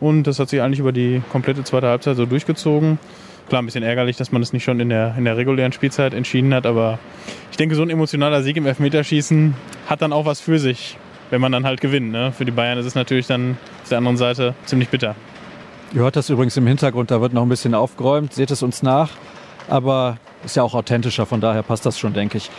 und 0.00 0.24
das 0.24 0.40
hat 0.40 0.48
sich 0.48 0.60
eigentlich 0.60 0.80
über 0.80 0.90
die 0.90 1.22
komplette 1.30 1.62
zweite 1.62 1.86
Halbzeit 1.86 2.16
so 2.16 2.26
durchgezogen. 2.26 2.98
Klar, 3.48 3.62
ein 3.62 3.66
bisschen 3.66 3.84
ärgerlich, 3.84 4.16
dass 4.16 4.32
man 4.32 4.42
es 4.42 4.52
nicht 4.52 4.64
schon 4.64 4.80
in 4.80 4.88
der, 4.88 5.14
in 5.16 5.24
der 5.24 5.36
regulären 5.36 5.70
Spielzeit 5.70 6.14
entschieden 6.14 6.52
hat, 6.52 6.66
aber 6.66 6.98
ich 7.52 7.56
denke, 7.56 7.76
so 7.76 7.82
ein 7.82 7.90
emotionaler 7.90 8.42
Sieg 8.42 8.56
im 8.56 8.66
Elfmeterschießen 8.66 9.54
hat 9.86 10.02
dann 10.02 10.12
auch 10.12 10.26
was 10.26 10.40
für 10.40 10.58
sich, 10.58 10.98
wenn 11.30 11.40
man 11.40 11.52
dann 11.52 11.64
halt 11.64 11.80
gewinnt. 11.80 12.10
Ne? 12.10 12.32
Für 12.32 12.44
die 12.44 12.50
Bayern 12.50 12.76
ist 12.76 12.86
es 12.86 12.96
natürlich 12.96 13.28
dann 13.28 13.56
auf 13.84 13.88
der 13.88 13.98
anderen 13.98 14.16
Seite 14.16 14.54
ziemlich 14.64 14.88
bitter. 14.88 15.14
Ihr 15.94 16.00
hört 16.00 16.16
das 16.16 16.28
übrigens 16.28 16.56
im 16.56 16.66
Hintergrund, 16.66 17.12
da 17.12 17.20
wird 17.20 17.32
noch 17.32 17.42
ein 17.42 17.48
bisschen 17.48 17.72
aufgeräumt, 17.72 18.32
seht 18.32 18.50
es 18.50 18.64
uns 18.64 18.82
nach, 18.82 19.10
aber 19.68 20.18
ist 20.44 20.56
ja 20.56 20.62
auch 20.62 20.74
authentischer, 20.74 21.26
von 21.26 21.40
daher 21.40 21.62
passt 21.62 21.86
das 21.86 21.98
schon, 21.98 22.12
denke 22.12 22.38
ich. 22.38 22.50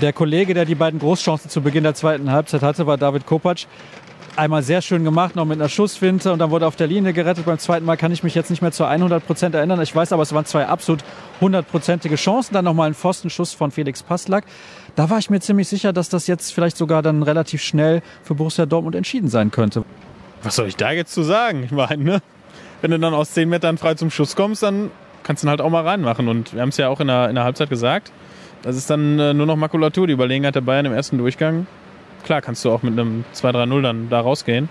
Der 0.00 0.12
Kollege, 0.12 0.54
der 0.54 0.64
die 0.64 0.74
beiden 0.74 0.98
Großchancen 0.98 1.50
zu 1.50 1.60
Beginn 1.60 1.84
der 1.84 1.94
zweiten 1.94 2.30
Halbzeit 2.30 2.62
hatte, 2.62 2.86
war 2.86 2.96
David 2.96 3.26
Kopacz 3.26 3.66
einmal 4.36 4.62
sehr 4.62 4.82
schön 4.82 5.04
gemacht, 5.04 5.36
noch 5.36 5.44
mit 5.44 5.58
einer 5.58 5.68
Schussfinte 5.68 6.32
und 6.32 6.38
dann 6.38 6.50
wurde 6.50 6.66
auf 6.66 6.76
der 6.76 6.86
Linie 6.86 7.12
gerettet. 7.12 7.44
Beim 7.44 7.58
zweiten 7.58 7.84
Mal 7.84 7.96
kann 7.96 8.12
ich 8.12 8.22
mich 8.22 8.34
jetzt 8.34 8.50
nicht 8.50 8.62
mehr 8.62 8.72
zu 8.72 8.84
100 8.84 9.26
Prozent 9.26 9.54
erinnern. 9.54 9.80
Ich 9.80 9.94
weiß 9.94 10.12
aber, 10.12 10.22
es 10.22 10.32
waren 10.32 10.44
zwei 10.44 10.66
absolut 10.66 11.04
hundertprozentige 11.40 12.16
Chancen. 12.16 12.54
Dann 12.54 12.64
nochmal 12.64 12.88
ein 12.88 12.94
Pfostenschuss 12.94 13.52
von 13.52 13.70
Felix 13.70 14.02
Passlack. 14.02 14.44
Da 14.94 15.10
war 15.10 15.18
ich 15.18 15.30
mir 15.30 15.40
ziemlich 15.40 15.68
sicher, 15.68 15.92
dass 15.92 16.08
das 16.08 16.26
jetzt 16.26 16.52
vielleicht 16.52 16.76
sogar 16.76 17.02
dann 17.02 17.22
relativ 17.22 17.62
schnell 17.62 18.02
für 18.22 18.34
Borussia 18.34 18.66
Dortmund 18.66 18.96
entschieden 18.96 19.28
sein 19.28 19.50
könnte. 19.50 19.84
Was 20.42 20.56
soll 20.56 20.68
ich 20.68 20.76
da 20.76 20.90
jetzt 20.90 21.12
zu 21.12 21.22
sagen? 21.22 21.64
Ich 21.64 21.70
meine, 21.70 22.02
ne? 22.02 22.22
wenn 22.80 22.90
du 22.90 22.98
dann 22.98 23.14
aus 23.14 23.32
10 23.32 23.48
Metern 23.48 23.78
frei 23.78 23.94
zum 23.94 24.10
Schuss 24.10 24.34
kommst, 24.34 24.62
dann 24.62 24.90
kannst 25.22 25.42
du 25.42 25.46
ihn 25.46 25.50
halt 25.50 25.60
auch 25.60 25.70
mal 25.70 25.86
reinmachen. 25.86 26.28
Und 26.28 26.54
wir 26.54 26.62
haben 26.62 26.70
es 26.70 26.76
ja 26.76 26.88
auch 26.88 27.00
in 27.00 27.08
der, 27.08 27.28
in 27.28 27.34
der 27.34 27.44
Halbzeit 27.44 27.70
gesagt. 27.70 28.12
Das 28.62 28.76
ist 28.76 28.90
dann 28.90 29.18
äh, 29.18 29.34
nur 29.34 29.46
noch 29.46 29.56
Makulatur, 29.56 30.06
die 30.06 30.12
Überlegenheit 30.12 30.54
der 30.54 30.60
Bayern 30.60 30.86
im 30.86 30.92
ersten 30.92 31.18
Durchgang 31.18 31.66
klar 32.22 32.40
kannst 32.40 32.64
du 32.64 32.70
auch 32.70 32.82
mit 32.82 32.98
einem 32.98 33.24
2-3-0 33.34 33.82
dann 33.82 34.08
da 34.08 34.20
rausgehen. 34.20 34.68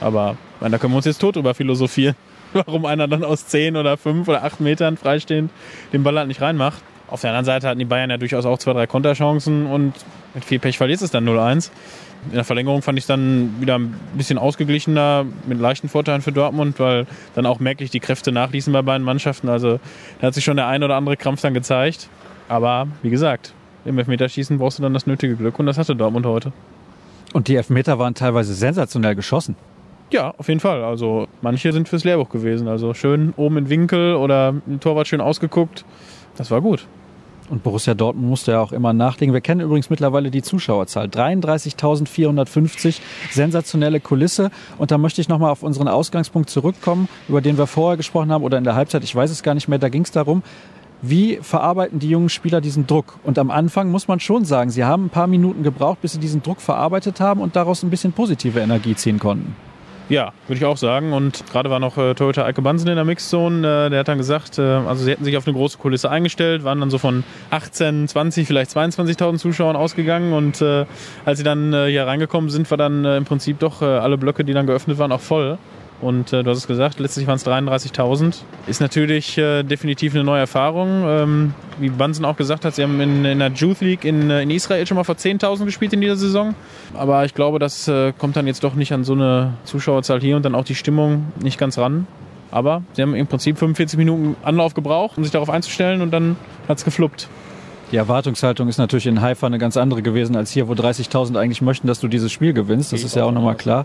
Aber 0.00 0.36
meine, 0.60 0.72
da 0.72 0.78
können 0.78 0.92
wir 0.92 0.98
uns 0.98 1.06
jetzt 1.06 1.20
tot 1.20 1.36
drüber 1.36 1.54
philosophieren, 1.54 2.14
warum 2.52 2.86
einer 2.86 3.08
dann 3.08 3.24
aus 3.24 3.46
10 3.46 3.76
oder 3.76 3.96
5 3.96 4.28
oder 4.28 4.44
8 4.44 4.60
Metern 4.60 4.96
freistehend 4.96 5.50
den 5.92 6.02
Ball 6.02 6.16
halt 6.16 6.28
nicht 6.28 6.40
reinmacht. 6.40 6.82
Auf 7.08 7.22
der 7.22 7.30
anderen 7.30 7.44
Seite 7.44 7.68
hatten 7.68 7.80
die 7.80 7.84
Bayern 7.84 8.10
ja 8.10 8.18
durchaus 8.18 8.46
auch 8.46 8.58
zwei, 8.58 8.72
drei 8.72 8.86
Konterchancen 8.86 9.66
und 9.66 9.94
mit 10.34 10.44
viel 10.44 10.60
Pech 10.60 10.78
verliert 10.78 11.02
es 11.02 11.10
dann 11.10 11.28
0-1. 11.28 11.70
In 12.28 12.34
der 12.34 12.44
Verlängerung 12.44 12.82
fand 12.82 12.98
ich 12.98 13.06
dann 13.06 13.54
wieder 13.60 13.78
ein 13.78 13.94
bisschen 14.14 14.38
ausgeglichener, 14.38 15.24
mit 15.46 15.58
leichten 15.58 15.88
Vorteilen 15.88 16.20
für 16.20 16.32
Dortmund, 16.32 16.78
weil 16.78 17.06
dann 17.34 17.46
auch 17.46 17.60
merklich 17.60 17.90
die 17.90 18.00
Kräfte 18.00 18.30
nachließen 18.30 18.72
bei 18.72 18.82
beiden 18.82 19.04
Mannschaften. 19.04 19.48
Also 19.48 19.80
da 20.20 20.26
hat 20.26 20.34
sich 20.34 20.44
schon 20.44 20.56
der 20.56 20.66
ein 20.66 20.82
oder 20.82 20.96
andere 20.96 21.16
Krampf 21.16 21.40
dann 21.40 21.54
gezeigt. 21.54 22.08
Aber 22.48 22.88
wie 23.02 23.10
gesagt, 23.10 23.54
im 23.84 23.98
Elfmeterschießen 23.98 24.58
brauchst 24.58 24.78
du 24.78 24.82
dann 24.82 24.92
das 24.92 25.06
nötige 25.06 25.36
Glück 25.36 25.58
und 25.58 25.66
das 25.66 25.78
hatte 25.78 25.96
Dortmund 25.96 26.26
heute. 26.26 26.52
Und 27.32 27.48
die 27.48 27.56
Elfmeter 27.56 27.98
waren 27.98 28.14
teilweise 28.14 28.54
sensationell 28.54 29.14
geschossen. 29.14 29.56
Ja, 30.10 30.34
auf 30.36 30.48
jeden 30.48 30.60
Fall. 30.60 30.82
Also 30.82 31.28
manche 31.40 31.72
sind 31.72 31.88
fürs 31.88 32.04
Lehrbuch 32.04 32.28
gewesen. 32.28 32.68
Also 32.68 32.94
schön 32.94 33.32
oben 33.36 33.56
in 33.56 33.70
Winkel 33.70 34.16
oder 34.16 34.54
ein 34.66 34.80
Torwart 34.80 35.06
schön 35.06 35.20
ausgeguckt. 35.20 35.84
Das 36.36 36.50
war 36.50 36.60
gut. 36.60 36.86
Und 37.50 37.64
Borussia 37.64 37.94
Dortmund 37.94 38.28
musste 38.28 38.52
ja 38.52 38.60
auch 38.60 38.70
immer 38.70 38.92
nachlegen. 38.92 39.34
Wir 39.34 39.40
kennen 39.40 39.60
übrigens 39.60 39.90
mittlerweile 39.90 40.30
die 40.30 40.40
Zuschauerzahl. 40.40 41.06
33.450, 41.06 43.00
sensationelle 43.30 43.98
Kulisse. 43.98 44.50
Und 44.78 44.92
da 44.92 44.98
möchte 44.98 45.20
ich 45.20 45.28
nochmal 45.28 45.50
auf 45.50 45.64
unseren 45.64 45.88
Ausgangspunkt 45.88 46.48
zurückkommen, 46.48 47.08
über 47.28 47.40
den 47.40 47.58
wir 47.58 47.66
vorher 47.66 47.96
gesprochen 47.96 48.30
haben 48.30 48.44
oder 48.44 48.56
in 48.56 48.64
der 48.64 48.76
Halbzeit. 48.76 49.02
Ich 49.02 49.14
weiß 49.14 49.32
es 49.32 49.42
gar 49.42 49.54
nicht 49.54 49.66
mehr. 49.66 49.80
Da 49.80 49.88
ging 49.88 50.02
es 50.02 50.12
darum, 50.12 50.44
wie 51.02 51.38
verarbeiten 51.42 51.98
die 51.98 52.08
jungen 52.08 52.28
Spieler 52.28 52.60
diesen 52.60 52.86
Druck? 52.86 53.18
Und 53.24 53.36
am 53.38 53.50
Anfang 53.50 53.90
muss 53.90 54.06
man 54.06 54.20
schon 54.20 54.44
sagen, 54.44 54.70
sie 54.70 54.84
haben 54.84 55.06
ein 55.06 55.10
paar 55.10 55.26
Minuten 55.26 55.64
gebraucht, 55.64 56.02
bis 56.02 56.12
sie 56.12 56.20
diesen 56.20 56.42
Druck 56.42 56.60
verarbeitet 56.60 57.18
haben 57.18 57.40
und 57.40 57.56
daraus 57.56 57.82
ein 57.82 57.90
bisschen 57.90 58.12
positive 58.12 58.60
Energie 58.60 58.94
ziehen 58.94 59.18
konnten. 59.18 59.56
Ja, 60.10 60.32
würde 60.48 60.58
ich 60.58 60.64
auch 60.64 60.76
sagen. 60.76 61.12
Und 61.12 61.44
gerade 61.52 61.70
war 61.70 61.78
noch 61.78 61.96
äh, 61.96 62.14
Toyota 62.14 62.44
Eike 62.44 62.62
Bansen 62.62 62.88
in 62.88 62.96
der 62.96 63.04
Mixzone. 63.04 63.86
Äh, 63.86 63.90
der 63.90 64.00
hat 64.00 64.08
dann 64.08 64.18
gesagt, 64.18 64.58
äh, 64.58 64.62
also 64.62 65.04
sie 65.04 65.12
hätten 65.12 65.24
sich 65.24 65.36
auf 65.36 65.46
eine 65.46 65.56
große 65.56 65.78
Kulisse 65.78 66.10
eingestellt, 66.10 66.64
waren 66.64 66.80
dann 66.80 66.90
so 66.90 66.98
von 66.98 67.22
18, 67.50 68.08
20, 68.08 68.44
vielleicht 68.44 68.72
22.000 68.72 69.38
Zuschauern 69.38 69.76
ausgegangen. 69.76 70.32
Und 70.32 70.60
äh, 70.60 70.84
als 71.24 71.38
sie 71.38 71.44
dann 71.44 71.72
äh, 71.72 71.86
hier 71.86 72.08
reingekommen 72.08 72.50
sind, 72.50 72.68
war 72.72 72.76
dann 72.76 73.04
äh, 73.04 73.16
im 73.16 73.24
Prinzip 73.24 73.60
doch 73.60 73.82
alle 73.82 74.18
Blöcke, 74.18 74.44
die 74.44 74.52
dann 74.52 74.66
geöffnet 74.66 74.98
waren, 74.98 75.12
auch 75.12 75.20
voll. 75.20 75.58
Und 76.00 76.32
äh, 76.32 76.42
du 76.42 76.50
hast 76.50 76.58
es 76.58 76.66
gesagt, 76.66 76.98
letztlich 76.98 77.26
waren 77.26 77.36
es 77.36 77.46
33.000. 77.46 78.36
Ist 78.66 78.80
natürlich 78.80 79.36
äh, 79.36 79.62
definitiv 79.62 80.14
eine 80.14 80.24
neue 80.24 80.40
Erfahrung. 80.40 81.04
Ähm, 81.06 81.54
wie 81.78 81.90
Bansen 81.90 82.24
auch 82.24 82.36
gesagt 82.36 82.64
hat, 82.64 82.74
sie 82.74 82.82
haben 82.82 83.00
in, 83.00 83.24
in 83.24 83.38
der 83.38 83.52
Youth 83.52 83.82
League 83.82 84.04
in, 84.04 84.30
äh, 84.30 84.42
in 84.42 84.50
Israel 84.50 84.86
schon 84.86 84.96
mal 84.96 85.04
vor 85.04 85.16
10.000 85.16 85.66
gespielt 85.66 85.92
in 85.92 86.00
dieser 86.00 86.16
Saison. 86.16 86.54
Aber 86.94 87.24
ich 87.26 87.34
glaube, 87.34 87.58
das 87.58 87.86
äh, 87.86 88.12
kommt 88.16 88.36
dann 88.36 88.46
jetzt 88.46 88.64
doch 88.64 88.74
nicht 88.74 88.92
an 88.92 89.04
so 89.04 89.12
eine 89.12 89.54
Zuschauerzahl 89.64 90.20
hier 90.20 90.36
und 90.36 90.44
dann 90.44 90.54
auch 90.54 90.64
die 90.64 90.74
Stimmung 90.74 91.26
nicht 91.42 91.58
ganz 91.58 91.76
ran. 91.76 92.06
Aber 92.50 92.82
sie 92.94 93.02
haben 93.02 93.14
im 93.14 93.26
Prinzip 93.26 93.58
45 93.58 93.98
Minuten 93.98 94.36
Anlauf 94.42 94.72
gebraucht, 94.72 95.18
um 95.18 95.24
sich 95.24 95.32
darauf 95.32 95.50
einzustellen 95.50 96.00
und 96.00 96.10
dann 96.12 96.36
hat 96.66 96.78
es 96.78 96.84
gefluppt. 96.84 97.28
Die 97.92 97.96
Erwartungshaltung 97.96 98.68
ist 98.68 98.78
natürlich 98.78 99.06
in 99.06 99.20
Haifa 99.20 99.46
eine 99.46 99.58
ganz 99.58 99.76
andere 99.76 100.02
gewesen 100.02 100.36
als 100.36 100.50
hier, 100.50 100.68
wo 100.68 100.72
30.000 100.72 101.36
eigentlich 101.36 101.60
möchten, 101.60 101.88
dass 101.88 102.00
du 102.00 102.08
dieses 102.08 102.32
Spiel 102.32 102.52
gewinnst. 102.52 102.92
Das 102.92 103.02
ist 103.02 103.16
ja 103.16 103.24
auch 103.24 103.32
nochmal 103.32 103.56
klar 103.56 103.84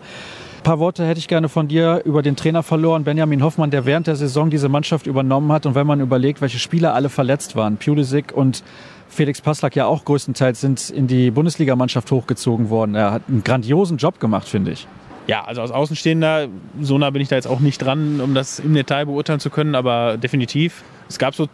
paar 0.65 0.79
Worte 0.79 1.05
hätte 1.05 1.19
ich 1.19 1.27
gerne 1.27 1.47
von 1.47 1.67
dir 1.67 2.01
über 2.05 2.23
den 2.23 2.35
Trainer 2.35 2.63
verloren, 2.63 3.03
Benjamin 3.03 3.43
Hoffmann, 3.43 3.69
der 3.69 3.85
während 3.85 4.07
der 4.07 4.15
Saison 4.15 4.49
diese 4.49 4.67
Mannschaft 4.67 5.05
übernommen 5.05 5.51
hat. 5.51 5.67
Und 5.67 5.75
wenn 5.75 5.85
man 5.85 6.01
überlegt, 6.01 6.41
welche 6.41 6.57
Spieler 6.57 6.95
alle 6.95 7.09
verletzt 7.09 7.55
waren, 7.55 7.77
Pulisic 7.77 8.33
und 8.33 8.63
Felix 9.07 9.41
Passlack 9.41 9.75
ja 9.75 9.85
auch 9.85 10.03
größtenteils 10.03 10.59
sind 10.59 10.89
in 10.89 11.05
die 11.05 11.29
Bundesligamannschaft 11.29 12.09
hochgezogen 12.09 12.71
worden. 12.71 12.95
Er 12.95 13.11
hat 13.11 13.21
einen 13.29 13.43
grandiosen 13.43 13.97
Job 13.97 14.19
gemacht, 14.19 14.49
finde 14.49 14.71
ich. 14.71 14.87
Ja, 15.27 15.43
also 15.43 15.61
als 15.61 15.69
Außenstehender, 15.69 16.47
so 16.81 16.97
nah 16.97 17.11
bin 17.11 17.21
ich 17.21 17.27
da 17.27 17.35
jetzt 17.35 17.47
auch 17.47 17.59
nicht 17.59 17.77
dran, 17.77 18.19
um 18.19 18.33
das 18.33 18.57
im 18.57 18.73
Detail 18.73 19.05
beurteilen 19.05 19.39
zu 19.39 19.51
können, 19.51 19.75
aber 19.75 20.17
definitiv. 20.17 20.83
Es 21.07 21.19
gab 21.19 21.35
so 21.35 21.47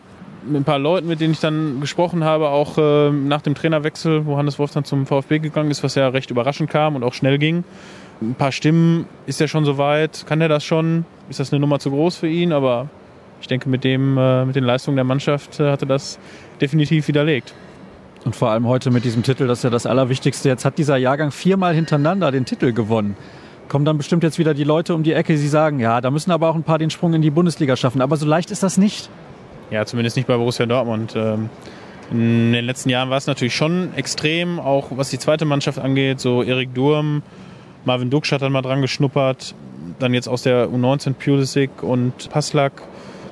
ein 0.51 0.63
paar 0.63 0.80
Leuten, 0.80 1.10
mit 1.10 1.20
denen 1.20 1.34
ich 1.34 1.41
dann 1.41 1.82
gesprochen 1.82 2.24
habe, 2.24 2.48
auch 2.48 2.77
äh, 2.77 3.12
nach 3.12 3.41
dem 3.41 3.56
Trainerwechsel, 3.56 4.25
wo 4.25 4.38
Hannes 4.38 4.58
Wolf 4.58 4.72
dann 4.72 4.86
zum 4.86 5.06
VfB 5.06 5.39
gegangen 5.39 5.70
ist, 5.70 5.84
was 5.84 5.96
ja 5.96 6.08
recht 6.08 6.32
überraschend 6.32 6.70
kam 6.70 6.96
und 6.96 7.03
auch 7.03 7.13
schnell 7.13 7.38
ging 7.38 7.65
ein 8.22 8.36
paar 8.36 8.51
Stimmen 8.51 9.06
ist 9.25 9.42
er 9.42 9.48
schon 9.48 9.66
soweit, 9.66 10.25
kann 10.28 10.42
er 10.42 10.50
das 10.50 10.63
schon? 10.63 11.06
Ist 11.30 11.40
das 11.40 11.51
eine 11.51 11.60
Nummer 11.60 11.80
zu 11.80 11.90
groß 11.90 12.18
für 12.18 12.28
ihn? 12.28 12.51
Aber 12.54 12.90
ich 13.42 13.48
denke, 13.48 13.68
mit, 13.68 13.84
dem, 13.84 14.18
äh, 14.18 14.46
mit 14.46 14.56
den 14.56 14.63
Leistungen 14.63 14.96
der 14.96 15.04
Mannschaft 15.04 15.60
äh, 15.60 15.72
hat 15.72 15.82
er 15.82 15.88
das 15.88 16.20
definitiv 16.60 17.08
widerlegt. 17.08 17.54
Und 18.24 18.36
vor 18.36 18.51
allem 18.51 18.68
heute 18.68 18.92
mit 18.92 19.04
diesem 19.04 19.24
Titel, 19.24 19.48
das 19.48 19.60
ist 19.60 19.63
ja 19.63 19.70
das 19.72 19.88
Allerwichtigste. 19.88 20.48
Jetzt 20.48 20.63
hat 20.63 20.78
dieser 20.78 20.98
Jahrgang 20.98 21.32
viermal 21.32 21.74
hintereinander 21.74 22.32
den 22.32 22.46
Titel 22.46 22.72
gewonnen. 22.72 23.18
Kommen 23.68 23.86
dann 23.86 23.98
bestimmt 23.98 24.22
jetzt 24.24 24.38
wieder 24.38 24.54
die 24.54 24.63
Leute 24.63 24.94
um 24.94 25.01
die 25.01 25.13
Ecke, 25.13 25.34
die 25.34 25.48
sagen, 25.48 25.80
ja, 25.80 26.01
da 26.01 26.12
müssen 26.12 26.30
aber 26.30 26.50
auch 26.50 26.56
ein 26.56 26.63
paar 26.63 26.78
den 26.78 26.92
Sprung 26.92 27.16
in 27.16 27.24
die 27.24 27.32
Bundesliga 27.32 27.75
schaffen. 27.75 28.01
Aber 28.01 28.18
so 28.18 28.28
leicht 28.28 28.51
ist 28.51 28.62
das 28.62 28.78
nicht. 28.78 29.10
Ja, 29.72 29.86
zumindest 29.86 30.18
nicht 30.18 30.28
bei 30.28 30.38
Borussia 30.38 30.68
Dortmund. 30.68 31.13
Ähm, 31.16 31.50
in 32.12 32.51
den 32.51 32.66
letzten 32.66 32.90
Jahren 32.90 33.10
war 33.10 33.18
es 33.18 33.25
natürlich 33.25 33.56
schon 33.56 33.96
extrem, 33.96 34.60
auch 34.60 34.90
was 34.92 35.10
die 35.10 35.18
zweite 35.18 35.46
Mannschaft 35.46 35.80
angeht. 35.80 36.20
So 36.20 36.44
Erik 36.44 36.75
Durm, 36.75 37.24
Marvin 37.85 38.09
Duksch 38.09 38.31
hat 38.31 38.41
dann 38.41 38.51
mal 38.51 38.61
dran 38.61 38.81
geschnuppert. 38.81 39.55
Dann 40.00 40.13
jetzt 40.13 40.27
aus 40.27 40.43
der 40.43 40.67
U19 40.67 41.13
Pulisic 41.13 41.83
und 41.83 42.29
Passlack. 42.29 42.81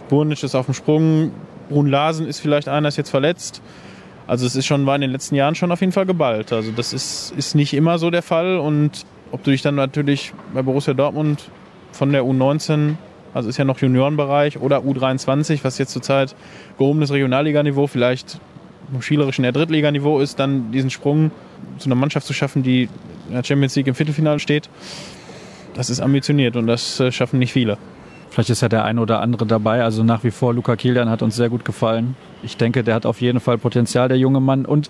Burnic 0.09 0.43
ist 0.43 0.55
auf 0.55 0.65
dem 0.65 0.73
Sprung. 0.73 1.31
Brun 1.69 1.87
Larsen 1.87 2.27
ist 2.27 2.39
vielleicht 2.39 2.67
einer, 2.67 2.87
ist 2.87 2.97
jetzt 2.97 3.11
verletzt. 3.11 3.61
Also 4.27 4.45
es 4.45 4.55
ist 4.55 4.65
schon, 4.65 4.85
war 4.85 4.95
in 4.95 5.01
den 5.01 5.11
letzten 5.11 5.35
Jahren 5.35 5.55
schon 5.55 5.71
auf 5.71 5.81
jeden 5.81 5.91
Fall 5.91 6.05
geballt. 6.05 6.51
Also 6.51 6.71
das 6.71 6.93
ist, 6.93 7.33
ist 7.37 7.55
nicht 7.55 7.73
immer 7.73 7.97
so 7.97 8.09
der 8.09 8.21
Fall. 8.21 8.57
Und 8.57 9.05
ob 9.31 9.43
du 9.43 9.51
dich 9.51 9.61
dann 9.61 9.75
natürlich 9.75 10.33
bei 10.53 10.61
Borussia 10.61 10.93
Dortmund 10.93 11.49
von 11.91 12.11
der 12.11 12.23
U19, 12.23 12.95
also 13.33 13.49
ist 13.49 13.57
ja 13.57 13.65
noch 13.65 13.79
Juniorenbereich, 13.79 14.59
oder 14.59 14.79
U23, 14.79 15.59
was 15.63 15.77
jetzt 15.77 15.91
zurzeit 15.91 16.35
gehobenes 16.77 17.11
Regionalliganiveau, 17.11 17.87
vielleicht 17.87 18.39
im 18.91 19.01
schielerischen 19.01 19.43
der 19.43 19.51
Drittliganiveau 19.51 20.19
ist, 20.19 20.39
dann 20.39 20.71
diesen 20.71 20.89
Sprung 20.89 21.31
zu 21.77 21.87
einer 21.87 21.95
Mannschaft 21.95 22.25
zu 22.25 22.33
schaffen, 22.33 22.63
die 22.63 22.89
in 23.29 23.35
der 23.35 23.43
Champions 23.43 23.75
League 23.75 23.87
im 23.87 23.95
Viertelfinale 23.95 24.39
steht, 24.39 24.69
das 25.73 25.89
ist 25.89 26.01
ambitioniert 26.01 26.55
und 26.55 26.67
das 26.67 26.99
äh, 26.99 27.11
schaffen 27.11 27.39
nicht 27.39 27.53
viele. 27.53 27.77
Vielleicht 28.29 28.49
ist 28.49 28.61
ja 28.61 28.69
der 28.69 28.85
eine 28.85 29.01
oder 29.01 29.21
andere 29.21 29.45
dabei. 29.45 29.83
Also 29.83 30.03
nach 30.03 30.23
wie 30.23 30.31
vor, 30.31 30.53
Luca 30.53 30.75
Kilian 30.75 31.09
hat 31.09 31.21
uns 31.21 31.35
sehr 31.35 31.49
gut 31.49 31.65
gefallen. 31.65 32.15
Ich 32.43 32.57
denke, 32.57 32.83
der 32.83 32.95
hat 32.95 33.05
auf 33.05 33.21
jeden 33.21 33.39
Fall 33.39 33.57
Potenzial, 33.57 34.07
der 34.07 34.17
junge 34.17 34.39
Mann. 34.39 34.65
Und 34.65 34.89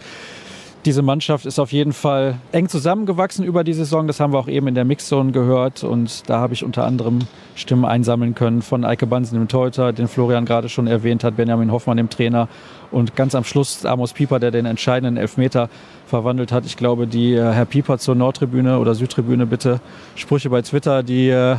Diese 0.86 1.01
Mannschaft 1.01 1.45
ist 1.45 1.59
auf 1.59 1.74
jeden 1.74 1.91
Fall 1.91 2.39
eng 2.53 2.69
zusammengewachsen 2.69 3.43
über 3.43 3.65
die 3.65 3.74
Saison. 3.74 4.07
Das 4.07 4.21
haben 4.21 4.31
wir 4.31 4.39
auch 4.39 4.48
eben 4.48 4.65
in 4.67 4.75
der 4.75 4.86
Mixzone 4.86 5.33
gehört. 5.33 5.83
Und 5.83 6.29
da 6.29 6.39
habe 6.39 6.53
ich 6.53 6.63
unter 6.63 6.86
anderem 6.86 7.19
Stimmen 7.55 7.83
einsammeln 7.83 8.33
können 8.33 8.62
von 8.62 8.86
Eike 8.86 9.05
Bansen, 9.05 9.38
dem 9.38 9.50
Teuter, 9.50 9.91
den 9.91 10.07
Florian 10.07 10.45
gerade 10.45 10.69
schon 10.69 10.88
erwähnt 10.88 11.25
hat, 11.25 11.36
Benjamin 11.36 11.74
Hoffmann, 11.74 11.98
dem 11.98 12.09
Trainer. 12.09 12.48
Und 12.91 13.17
ganz 13.17 13.36
am 13.36 13.43
Schluss 13.43 13.86
Amos 13.86 14.13
Pieper, 14.13 14.39
der 14.39 14.51
den 14.51 14.65
entscheidenden 14.65 15.17
Elfmeter 15.17 15.69
verwandelt 16.07 16.53
hat. 16.53 16.65
Ich 16.65 16.77
glaube, 16.77 17.07
die 17.07 17.33
äh, 17.33 17.51
Herr 17.51 17.65
Pieper 17.65 17.98
zur 17.98 18.15
Nordtribüne 18.15 18.79
oder 18.79 18.95
Südtribüne 18.95 19.45
bitte 19.45 19.81
Sprüche 20.15 20.50
bei 20.50 20.62
Twitter, 20.62 21.03
die 21.03 21.27
äh, 21.27 21.57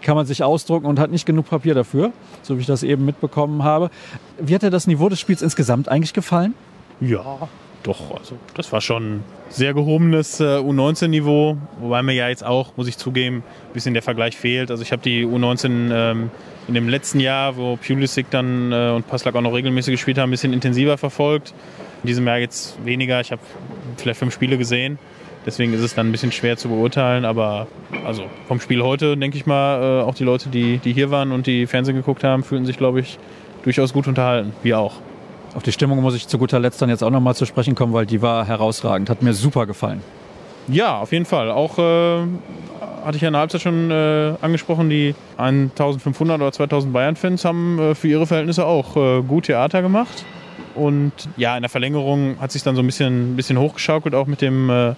kann 0.00 0.14
man 0.14 0.26
sich 0.26 0.44
ausdrucken 0.44 0.86
und 0.86 1.00
hat 1.00 1.10
nicht 1.10 1.26
genug 1.26 1.50
Papier 1.50 1.74
dafür, 1.74 2.12
so 2.42 2.56
wie 2.56 2.60
ich 2.60 2.66
das 2.66 2.84
eben 2.84 3.04
mitbekommen 3.04 3.64
habe. 3.64 3.90
Wie 4.38 4.54
hat 4.54 4.62
dir 4.62 4.70
das 4.70 4.86
Niveau 4.86 5.08
des 5.08 5.18
Spiels 5.18 5.42
insgesamt 5.42 5.88
eigentlich 5.88 6.14
gefallen? 6.14 6.54
Ja, 7.00 7.48
doch, 7.82 8.14
also 8.14 8.36
das 8.54 8.72
war 8.72 8.80
schon 8.80 9.24
sehr 9.48 9.72
gehobenes 9.72 10.38
äh, 10.40 10.44
U19-Niveau, 10.58 11.56
wobei 11.80 12.02
mir 12.02 12.12
ja 12.12 12.28
jetzt 12.28 12.44
auch, 12.44 12.76
muss 12.76 12.88
ich 12.88 12.98
zugeben, 12.98 13.36
ein 13.38 13.72
bisschen 13.72 13.94
der 13.94 14.02
Vergleich 14.02 14.36
fehlt. 14.36 14.70
Also 14.70 14.82
ich 14.82 14.92
habe 14.92 15.02
die 15.02 15.24
U19 15.24 15.90
ähm, 15.92 16.30
in 16.68 16.74
dem 16.74 16.88
letzten 16.88 17.20
Jahr, 17.20 17.56
wo 17.56 17.76
Pulisic 17.76 18.30
dann 18.30 18.70
äh, 18.72 18.90
und 18.90 19.08
Paslak 19.08 19.34
auch 19.34 19.40
noch 19.40 19.54
regelmäßig 19.54 19.92
gespielt 19.92 20.18
haben, 20.18 20.28
ein 20.28 20.32
bisschen 20.32 20.52
intensiver 20.52 20.98
verfolgt. 20.98 21.54
In 22.02 22.06
diesem 22.06 22.26
Jahr 22.26 22.38
jetzt 22.38 22.84
weniger. 22.84 23.20
Ich 23.20 23.32
habe 23.32 23.42
vielleicht 23.96 24.18
fünf 24.18 24.34
Spiele 24.34 24.58
gesehen. 24.58 24.98
Deswegen 25.46 25.72
ist 25.72 25.80
es 25.80 25.94
dann 25.94 26.08
ein 26.08 26.12
bisschen 26.12 26.32
schwer 26.32 26.58
zu 26.58 26.68
beurteilen. 26.68 27.24
Aber 27.24 27.66
also 28.04 28.24
vom 28.46 28.60
Spiel 28.60 28.82
heute, 28.82 29.16
denke 29.16 29.38
ich 29.38 29.46
mal, 29.46 30.00
äh, 30.00 30.02
auch 30.04 30.14
die 30.14 30.24
Leute, 30.24 30.50
die, 30.50 30.78
die 30.78 30.92
hier 30.92 31.10
waren 31.10 31.32
und 31.32 31.46
die 31.46 31.66
Fernsehen 31.66 31.96
geguckt 31.96 32.24
haben, 32.24 32.44
fühlten 32.44 32.66
sich, 32.66 32.76
glaube 32.76 33.00
ich, 33.00 33.18
durchaus 33.64 33.92
gut 33.92 34.06
unterhalten. 34.06 34.52
Wir 34.62 34.78
auch. 34.78 35.00
Auf 35.54 35.62
die 35.64 35.72
Stimmung 35.72 36.00
muss 36.00 36.14
ich 36.14 36.28
zu 36.28 36.38
guter 36.38 36.60
Letzt 36.60 36.80
dann 36.80 36.90
jetzt 36.90 37.02
auch 37.02 37.10
nochmal 37.10 37.34
zu 37.34 37.44
sprechen 37.44 37.74
kommen, 37.74 37.92
weil 37.92 38.06
die 38.06 38.22
war 38.22 38.46
herausragend. 38.46 39.10
Hat 39.10 39.22
mir 39.22 39.34
super 39.34 39.66
gefallen. 39.66 40.00
Ja, 40.68 40.98
auf 40.98 41.10
jeden 41.10 41.24
Fall. 41.24 41.50
Auch 41.50 41.78
äh, 41.78 42.22
hatte 43.04 43.16
ich 43.16 43.22
ja 43.22 43.28
in 43.28 43.32
der 43.32 43.40
Halbzeit 43.40 43.60
schon 43.60 43.90
äh, 43.90 44.34
angesprochen, 44.40 44.88
die 44.90 45.14
1500 45.36 46.40
oder 46.40 46.52
2000 46.52 46.92
Bayern-Fans 46.92 47.44
haben 47.44 47.78
äh, 47.78 47.94
für 47.94 48.06
ihre 48.06 48.26
Verhältnisse 48.26 48.64
auch 48.64 48.96
äh, 48.96 49.22
gut 49.22 49.46
Theater 49.46 49.82
gemacht. 49.82 50.24
Und 50.76 51.12
ja, 51.36 51.56
in 51.56 51.62
der 51.62 51.70
Verlängerung 51.70 52.36
hat 52.40 52.52
sich 52.52 52.62
dann 52.62 52.76
so 52.76 52.82
ein 52.82 52.86
bisschen, 52.86 53.34
bisschen 53.34 53.58
hochgeschaukelt, 53.58 54.14
auch 54.14 54.26
mit 54.26 54.40
dem, 54.40 54.70
äh, 54.70 54.94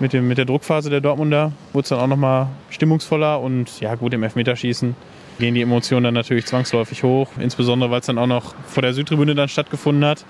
mit 0.00 0.14
dem 0.14 0.26
mit 0.26 0.38
der 0.38 0.46
Druckphase 0.46 0.88
der 0.88 1.02
Dortmunder. 1.02 1.52
Wurde 1.74 1.82
es 1.82 1.88
dann 1.90 1.98
auch 1.98 2.06
nochmal 2.06 2.46
stimmungsvoller 2.70 3.40
und 3.40 3.80
ja, 3.80 3.94
gut 3.96 4.14
im 4.14 4.22
Elfmeterschießen 4.22 4.96
gehen 5.38 5.54
die 5.54 5.62
Emotionen 5.62 6.04
dann 6.04 6.14
natürlich 6.14 6.46
zwangsläufig 6.46 7.02
hoch. 7.02 7.28
Insbesondere, 7.38 7.90
weil 7.90 8.00
es 8.00 8.06
dann 8.06 8.18
auch 8.18 8.26
noch 8.26 8.54
vor 8.66 8.82
der 8.82 8.92
Südtribüne 8.92 9.34
dann 9.34 9.48
stattgefunden 9.48 10.04
hat. 10.04 10.24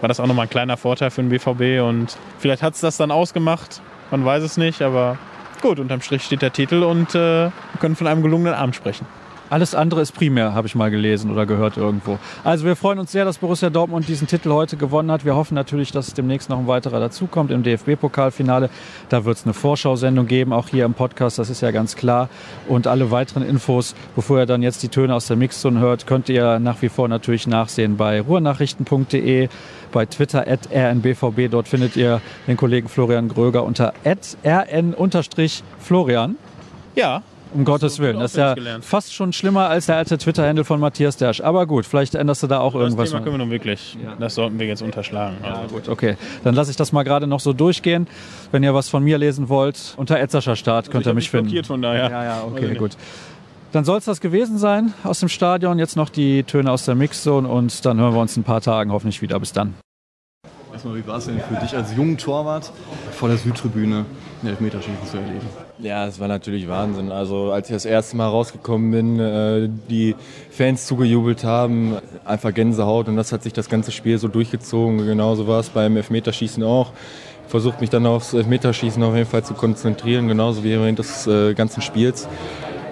War 0.00 0.08
das 0.08 0.20
auch 0.20 0.26
nochmal 0.26 0.46
ein 0.46 0.50
kleiner 0.50 0.76
Vorteil 0.76 1.10
für 1.10 1.22
den 1.22 1.30
BVB 1.30 1.82
und 1.82 2.16
vielleicht 2.38 2.62
hat 2.62 2.74
es 2.74 2.80
das 2.80 2.96
dann 2.96 3.10
ausgemacht. 3.10 3.80
Man 4.10 4.24
weiß 4.24 4.42
es 4.42 4.56
nicht, 4.56 4.80
aber 4.80 5.18
gut, 5.60 5.80
unterm 5.80 6.00
Strich 6.00 6.22
steht 6.22 6.42
der 6.42 6.52
Titel 6.52 6.82
und 6.82 7.14
äh, 7.14 7.46
wir 7.46 7.52
können 7.80 7.96
von 7.96 8.06
einem 8.06 8.22
gelungenen 8.22 8.54
Abend 8.54 8.76
sprechen. 8.76 9.06
Alles 9.50 9.74
andere 9.74 10.02
ist 10.02 10.12
primär, 10.12 10.52
habe 10.52 10.66
ich 10.66 10.74
mal 10.74 10.90
gelesen 10.90 11.30
oder 11.30 11.46
gehört 11.46 11.78
irgendwo. 11.78 12.18
Also 12.44 12.66
wir 12.66 12.76
freuen 12.76 12.98
uns 12.98 13.12
sehr, 13.12 13.24
dass 13.24 13.38
Borussia 13.38 13.70
Dortmund 13.70 14.06
diesen 14.06 14.26
Titel 14.26 14.50
heute 14.50 14.76
gewonnen 14.76 15.10
hat. 15.10 15.24
Wir 15.24 15.34
hoffen 15.36 15.54
natürlich, 15.54 15.90
dass 15.90 16.12
demnächst 16.12 16.50
noch 16.50 16.58
ein 16.58 16.66
weiterer 16.66 17.00
dazukommt 17.00 17.50
im 17.50 17.62
DFB-Pokalfinale. 17.62 18.68
Da 19.08 19.24
wird 19.24 19.38
es 19.38 19.44
eine 19.44 19.54
Vorschau-Sendung 19.54 20.26
geben, 20.26 20.52
auch 20.52 20.68
hier 20.68 20.84
im 20.84 20.92
Podcast, 20.92 21.38
das 21.38 21.48
ist 21.48 21.62
ja 21.62 21.70
ganz 21.70 21.96
klar. 21.96 22.28
Und 22.68 22.86
alle 22.86 23.10
weiteren 23.10 23.42
Infos, 23.42 23.94
bevor 24.14 24.38
ihr 24.38 24.46
dann 24.46 24.62
jetzt 24.62 24.82
die 24.82 24.88
Töne 24.88 25.14
aus 25.14 25.26
der 25.26 25.36
Mixzone 25.36 25.80
hört, 25.80 26.06
könnt 26.06 26.28
ihr 26.28 26.58
nach 26.58 26.82
wie 26.82 26.90
vor 26.90 27.08
natürlich 27.08 27.46
nachsehen 27.46 27.96
bei 27.96 28.20
ruhrnachrichten.de, 28.20 29.48
bei 29.92 30.06
Twitter 30.06 30.46
at 30.46 30.68
rnbvb. 30.70 31.48
Dort 31.50 31.68
findet 31.68 31.96
ihr 31.96 32.20
den 32.46 32.58
Kollegen 32.58 32.88
Florian 32.88 33.28
Gröger 33.28 33.64
unter 33.64 33.94
rn-florian. 34.04 35.06
Ja, 36.94 37.22
um 37.54 37.64
Gottes 37.64 37.98
Willen. 37.98 38.18
Das 38.18 38.32
ist 38.32 38.36
ja 38.36 38.54
fast 38.80 39.12
schon 39.12 39.32
schlimmer 39.32 39.68
als 39.68 39.86
der 39.86 39.96
alte 39.96 40.18
Twitter-Handle 40.18 40.64
von 40.64 40.80
Matthias 40.80 41.16
Dersch. 41.16 41.40
Aber 41.40 41.66
gut, 41.66 41.86
vielleicht 41.86 42.14
änderst 42.14 42.42
du 42.42 42.46
da 42.46 42.60
auch 42.60 42.74
irgendwas. 42.74 43.04
Das 43.04 43.10
Thema 43.10 43.22
können 43.22 43.34
wir 43.34 43.38
nun 43.38 43.50
wirklich, 43.50 43.96
ja. 44.02 44.14
das 44.18 44.34
sollten 44.34 44.58
wir 44.58 44.66
jetzt 44.66 44.82
unterschlagen. 44.82 45.36
Ja, 45.42 45.54
also. 45.54 45.74
gut, 45.74 45.88
okay. 45.88 46.16
Dann 46.44 46.54
lasse 46.54 46.70
ich 46.70 46.76
das 46.76 46.92
mal 46.92 47.02
gerade 47.02 47.26
noch 47.26 47.40
so 47.40 47.52
durchgehen. 47.52 48.06
Wenn 48.50 48.62
ihr 48.62 48.74
was 48.74 48.88
von 48.88 49.02
mir 49.02 49.18
lesen 49.18 49.48
wollt, 49.48 49.94
unter 49.96 50.18
Etzerscher 50.18 50.56
Start 50.56 50.86
also 50.86 50.92
könnt 50.92 51.06
ihr 51.06 51.14
mich 51.14 51.30
finden. 51.30 51.64
von 51.64 51.82
daher. 51.82 52.10
Ja, 52.10 52.24
ja, 52.24 52.42
okay, 52.44 52.74
gut. 52.74 52.96
Dann 53.72 53.84
soll 53.84 53.98
es 53.98 54.06
das 54.06 54.20
gewesen 54.20 54.56
sein 54.56 54.94
aus 55.04 55.20
dem 55.20 55.28
Stadion. 55.28 55.78
Jetzt 55.78 55.96
noch 55.96 56.08
die 56.08 56.42
Töne 56.42 56.72
aus 56.72 56.86
der 56.86 56.94
Mixzone 56.94 57.46
und 57.46 57.84
dann 57.84 57.98
hören 57.98 58.14
wir 58.14 58.20
uns 58.20 58.36
in 58.36 58.40
ein 58.40 58.44
paar 58.44 58.62
Tagen 58.62 58.92
hoffentlich 58.92 59.20
wieder. 59.20 59.38
Bis 59.38 59.52
dann. 59.52 59.74
Erstmal, 60.72 60.96
wie 60.96 61.06
war 61.06 61.18
es 61.18 61.26
denn 61.26 61.40
für 61.40 61.56
dich 61.56 61.76
als 61.76 61.94
jungen 61.94 62.16
Torwart 62.16 62.72
vor 63.12 63.28
der 63.28 63.36
Südtribüne 63.36 64.06
ein 64.42 64.46
Elfmeterschießen 64.48 65.06
zu 65.10 65.18
erleben? 65.18 65.67
Ja, 65.80 66.06
es 66.06 66.18
war 66.18 66.26
natürlich 66.26 66.66
Wahnsinn. 66.66 67.12
Also 67.12 67.52
als 67.52 67.68
ich 67.68 67.74
das 67.74 67.84
erste 67.84 68.16
Mal 68.16 68.26
rausgekommen 68.26 68.90
bin, 68.90 69.20
äh, 69.20 69.68
die 69.88 70.16
Fans 70.50 70.86
zugejubelt 70.86 71.44
haben, 71.44 71.96
einfach 72.24 72.52
Gänsehaut 72.52 73.06
und 73.06 73.16
das 73.16 73.30
hat 73.30 73.44
sich 73.44 73.52
das 73.52 73.68
ganze 73.68 73.92
Spiel 73.92 74.18
so 74.18 74.26
durchgezogen. 74.26 75.06
Genauso 75.06 75.46
war 75.46 75.60
es 75.60 75.68
beim 75.68 75.96
Elfmeterschießen 75.96 76.64
auch. 76.64 76.92
Versucht 77.46 77.80
mich 77.80 77.90
dann 77.90 78.06
aufs 78.06 78.34
Elfmeterschießen 78.34 79.00
auf 79.04 79.14
jeden 79.14 79.28
Fall 79.28 79.44
zu 79.44 79.54
konzentrieren, 79.54 80.26
genauso 80.26 80.64
wie 80.64 80.70
während 80.70 80.98
des 80.98 81.28
äh, 81.28 81.54
ganzen 81.54 81.80
Spiels. 81.80 82.28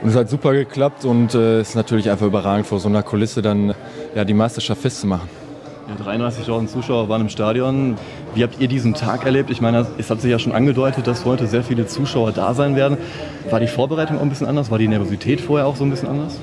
Und 0.03 0.11
es 0.11 0.15
hat 0.15 0.31
super 0.31 0.53
geklappt 0.53 1.05
und 1.05 1.35
äh, 1.35 1.59
es 1.61 1.71
ist 1.71 1.75
natürlich 1.75 2.09
einfach 2.09 2.27
überragend, 2.27 2.69
vor 2.69 2.79
so 2.79 2.89
einer 2.89 3.03
Kulisse 3.03 3.43
dann 3.43 3.75
ja, 4.15 4.25
die 4.25 4.35
Meisterschaft 4.35 4.83
festzumachen. 4.83 5.29
Ja, 5.89 6.13
33.000 6.13 6.69
Zuschauer 6.69 7.09
waren 7.09 7.23
im 7.23 7.29
Stadion. 7.29 7.97
Wie 8.37 8.43
habt 8.43 8.61
ihr 8.61 8.69
diesen 8.69 8.93
Tag 8.93 9.25
erlebt? 9.25 9.49
Ich 9.49 9.63
meine, 9.63 9.87
es 9.97 10.11
hat 10.11 10.21
sich 10.21 10.31
ja 10.31 10.39
schon 10.39 10.53
angedeutet, 10.53 11.07
dass 11.07 11.25
heute 11.25 11.47
sehr 11.47 11.65
viele 11.65 11.87
Zuschauer 11.87 12.33
da 12.33 12.53
sein 12.53 12.77
werden. 12.77 12.99
War 13.49 13.61
die 13.61 13.67
Vorbereitung 13.67 14.19
auch 14.19 14.23
ein 14.23 14.29
bisschen 14.29 14.47
anders? 14.47 14.71
War 14.71 14.77
die 14.77 14.89
Nervosität 14.89 15.41
vorher 15.41 15.67
auch 15.67 15.75
so 15.75 15.85
ein 15.85 15.91
bisschen 15.91 16.11
anders? 16.11 16.39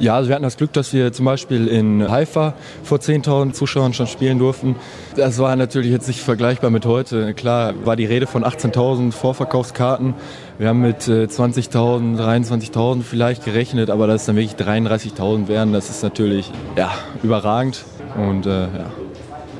Ja, 0.00 0.16
also 0.16 0.28
wir 0.28 0.34
hatten 0.34 0.42
das 0.42 0.56
Glück, 0.56 0.72
dass 0.72 0.92
wir 0.92 1.12
zum 1.12 1.24
Beispiel 1.24 1.68
in 1.68 2.10
Haifa 2.10 2.54
vor 2.82 2.98
10.000 2.98 3.52
Zuschauern 3.52 3.94
schon 3.94 4.08
spielen 4.08 4.40
durften. 4.40 4.74
Das 5.14 5.38
war 5.38 5.54
natürlich 5.54 5.92
jetzt 5.92 6.08
nicht 6.08 6.20
vergleichbar 6.20 6.70
mit 6.70 6.86
heute. 6.86 7.34
Klar 7.34 7.74
war 7.84 7.94
die 7.94 8.04
Rede 8.04 8.26
von 8.26 8.44
18.000 8.44 9.12
Vorverkaufskarten. 9.12 10.14
Wir 10.58 10.68
haben 10.68 10.80
mit 10.80 11.02
20.000, 11.02 12.18
äh, 12.18 12.40
23.000 12.40 13.02
vielleicht 13.02 13.44
gerechnet, 13.44 13.90
aber 13.90 14.08
dass 14.08 14.22
es 14.22 14.26
dann 14.26 14.34
wirklich 14.34 14.56
33.000 14.56 15.46
wären, 15.46 15.72
das 15.72 15.88
ist 15.88 16.02
natürlich 16.02 16.50
ja, 16.76 16.90
überragend. 17.22 17.84
Und 18.16 18.46
äh, 18.46 18.62
ja. 18.62 18.90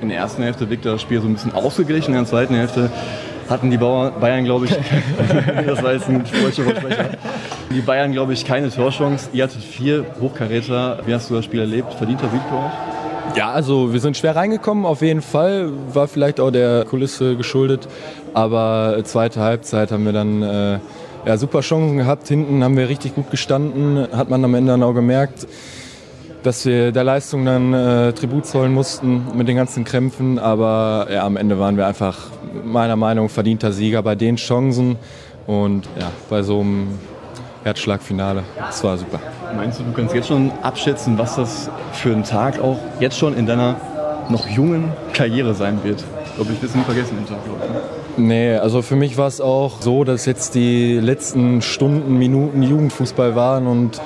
In 0.01 0.09
der 0.09 0.19
ersten 0.19 0.43
Hälfte 0.43 0.69
wirkte 0.71 0.91
das 0.91 1.03
Spiel 1.03 1.21
so 1.21 1.27
ein 1.27 1.35
bisschen 1.35 1.55
ausgeglichen, 1.55 2.13
in 2.13 2.21
der 2.21 2.27
zweiten 2.27 2.55
Hälfte 2.55 2.91
hatten 3.49 3.71
die 3.71 3.77
Bayern, 3.77 4.45
glaube 4.45 4.67
ich, 4.67 4.77
das 5.67 5.83
war 5.83 5.93
jetzt 5.93 6.09
ein 6.09 6.27
Versprecher, 6.27 7.11
die 7.71 7.81
Bayern, 7.81 8.13
glaube 8.13 8.33
ich, 8.33 8.45
keine 8.45 8.71
Torchance. 8.71 9.29
Ihr 9.33 9.45
hattet 9.45 9.63
vier 9.63 10.05
Hochkaräter. 10.21 11.01
Wie 11.07 11.15
hast 11.15 11.31
du 11.31 11.35
das 11.35 11.45
Spiel 11.45 11.61
erlebt? 11.61 11.95
Verdienter 11.95 12.29
Sieg 12.31 12.41
für 12.49 12.57
euch? 12.57 13.37
Ja, 13.37 13.51
also 13.51 13.93
wir 13.93 14.01
sind 14.01 14.17
schwer 14.17 14.35
reingekommen, 14.35 14.85
auf 14.85 15.03
jeden 15.03 15.23
Fall. 15.23 15.71
War 15.93 16.09
vielleicht 16.09 16.41
auch 16.41 16.51
der 16.51 16.85
Kulisse 16.85 17.37
geschuldet. 17.37 17.89
Aber 18.35 18.99
zweite 19.05 19.41
Halbzeit 19.41 19.93
haben 19.93 20.05
wir 20.05 20.13
dann 20.13 20.43
äh, 20.43 20.79
ja, 21.27 21.37
super 21.37 21.61
Chancen 21.61 21.99
gehabt. 21.99 22.29
Hinten 22.29 22.63
haben 22.63 22.77
wir 22.77 22.89
richtig 22.89 23.15
gut 23.15 23.31
gestanden. 23.31 24.09
Hat 24.13 24.31
man 24.31 24.45
am 24.45 24.55
Ende 24.55 24.73
dann 24.73 24.83
auch 24.83 24.95
gemerkt 24.95 25.47
dass 26.47 26.65
wir 26.65 26.93
der 26.93 27.03
Leistung 27.03 27.45
dann 27.45 27.75
äh, 27.75 28.13
Tribut 28.13 28.47
zollen 28.47 28.73
mussten 28.73 29.27
mit 29.35 29.49
den 29.49 29.57
ganzen 29.57 29.83
Krämpfen. 29.83 30.39
Aber 30.39 31.09
ja, 31.13 31.25
am 31.25 31.37
Ende 31.37 31.59
waren 31.59 31.77
wir 31.77 31.89
einfach 31.89 32.17
meiner 32.65 32.95
Meinung 32.95 33.27
nach 33.27 33.33
verdienter 33.33 33.73
Sieger 33.73 34.01
bei 34.03 34.15
den 34.15 34.37
Chancen 34.37 34.97
und 35.49 35.87
ja, 35.99 36.13
bei 36.31 36.43
so 36.43 36.61
einem 36.61 36.99
Herzschlagfinale. 37.65 38.45
Das 38.57 38.85
war 38.85 38.97
super. 38.97 39.19
Meinst 39.57 39.81
du, 39.81 39.85
du 39.85 39.93
kannst 39.93 40.15
jetzt 40.15 40.29
schon 40.29 40.53
abschätzen, 40.63 41.19
was 41.19 41.35
das 41.35 41.69
für 41.93 42.13
ein 42.13 42.23
Tag 42.23 42.61
auch 42.61 42.79
jetzt 43.01 43.19
schon 43.19 43.37
in 43.37 43.47
deiner 43.47 43.75
noch 44.29 44.49
jungen 44.49 44.93
Karriere 45.15 45.53
sein 45.53 45.81
wird? 45.83 46.05
Ich 46.27 46.35
glaube, 46.37 46.53
ich 46.53 46.63
will 46.63 46.69
es 46.69 46.75
nie 46.77 46.83
vergessen, 46.83 47.17
den 47.17 47.27
Tag. 47.27 47.39
Ne? 47.47 47.81
Nee, 48.19 48.57
also 48.57 48.83
für 48.83 48.95
mich 48.95 49.19
war 49.19 49.27
es 49.27 49.41
auch 49.41 49.81
so, 49.81 50.05
dass 50.05 50.27
jetzt 50.27 50.55
die 50.55 50.99
letzten 50.99 51.61
Stunden, 51.61 52.19
Minuten 52.19 52.63
Jugendfußball 52.63 53.35
waren 53.35 53.67
und 53.67 54.01